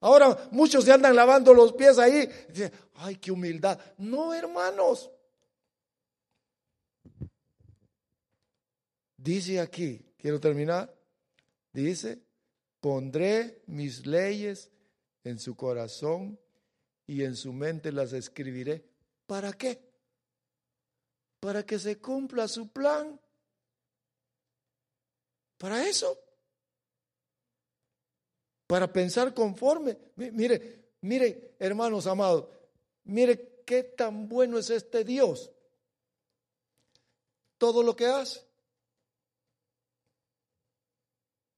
[0.00, 2.28] Ahora muchos se andan lavando los pies ahí.
[2.48, 3.78] dicen, ay, qué humildad.
[3.98, 5.10] No, hermanos.
[9.16, 10.92] Dice aquí, quiero terminar.
[11.72, 12.22] Dice,
[12.80, 14.70] pondré mis leyes
[15.24, 16.38] en su corazón
[17.06, 18.84] y en su mente las escribiré.
[19.26, 19.91] ¿Para qué?
[21.42, 23.20] Para que se cumpla su plan.
[25.58, 26.16] Para eso.
[28.68, 29.98] Para pensar conforme.
[30.14, 32.46] Mire, mire, hermanos amados,
[33.02, 35.50] mire qué tan bueno es este Dios.
[37.58, 38.46] Todo lo que hace.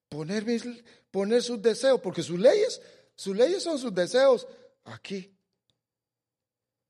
[0.09, 0.65] Poner, mis,
[1.11, 2.81] poner sus deseos, porque sus leyes
[3.15, 4.49] sus leyes son sus deseos
[4.85, 5.31] aquí.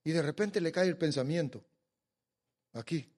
[0.05, 1.65] Y de repente le cae el pensamiento
[2.75, 3.11] aquí.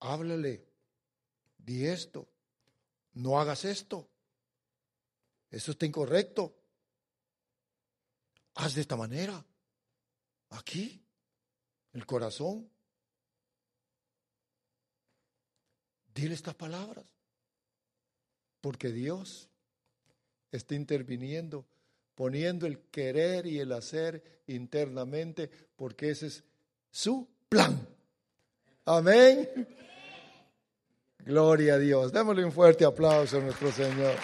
[0.00, 0.64] Háblale,
[1.58, 2.28] di esto,
[3.14, 4.08] no hagas esto.
[5.50, 6.54] Eso está incorrecto.
[8.54, 9.44] Haz de esta manera.
[10.50, 11.02] Aquí,
[11.92, 12.70] el corazón.
[16.14, 17.04] Dile estas palabras.
[18.60, 19.48] Porque Dios
[20.50, 21.66] está interviniendo,
[22.14, 26.44] poniendo el querer y el hacer internamente, porque ese es
[26.90, 27.86] su plan.
[28.84, 29.68] Amén.
[31.20, 32.12] Gloria a Dios.
[32.12, 34.14] Démosle un fuerte aplauso a nuestro Señor.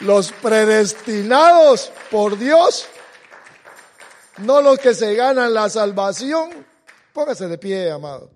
[0.00, 2.88] Los predestinados por Dios,
[4.38, 6.66] no los que se ganan la salvación.
[7.12, 8.30] Póngase de pie, amado.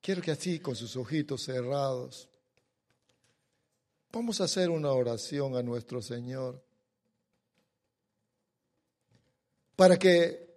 [0.00, 2.29] Quiero que así, con sus ojitos cerrados,
[4.12, 6.62] vamos a hacer una oración a nuestro Señor.
[9.76, 10.48] Para que,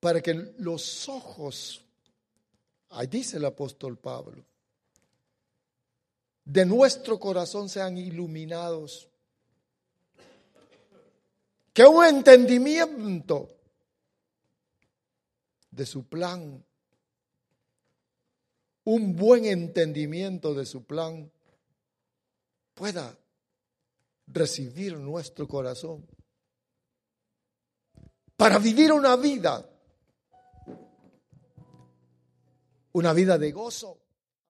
[0.00, 1.84] para que los ojos,
[2.90, 4.44] ahí dice el apóstol Pablo,
[6.44, 9.08] de nuestro corazón sean iluminados.
[11.72, 13.48] Que un entendimiento
[15.70, 16.64] de su plan
[18.88, 21.30] un buen entendimiento de su plan
[22.78, 23.18] pueda
[24.28, 26.06] recibir nuestro corazón.
[28.36, 29.68] Para vivir una vida,
[32.92, 33.98] una vida de gozo,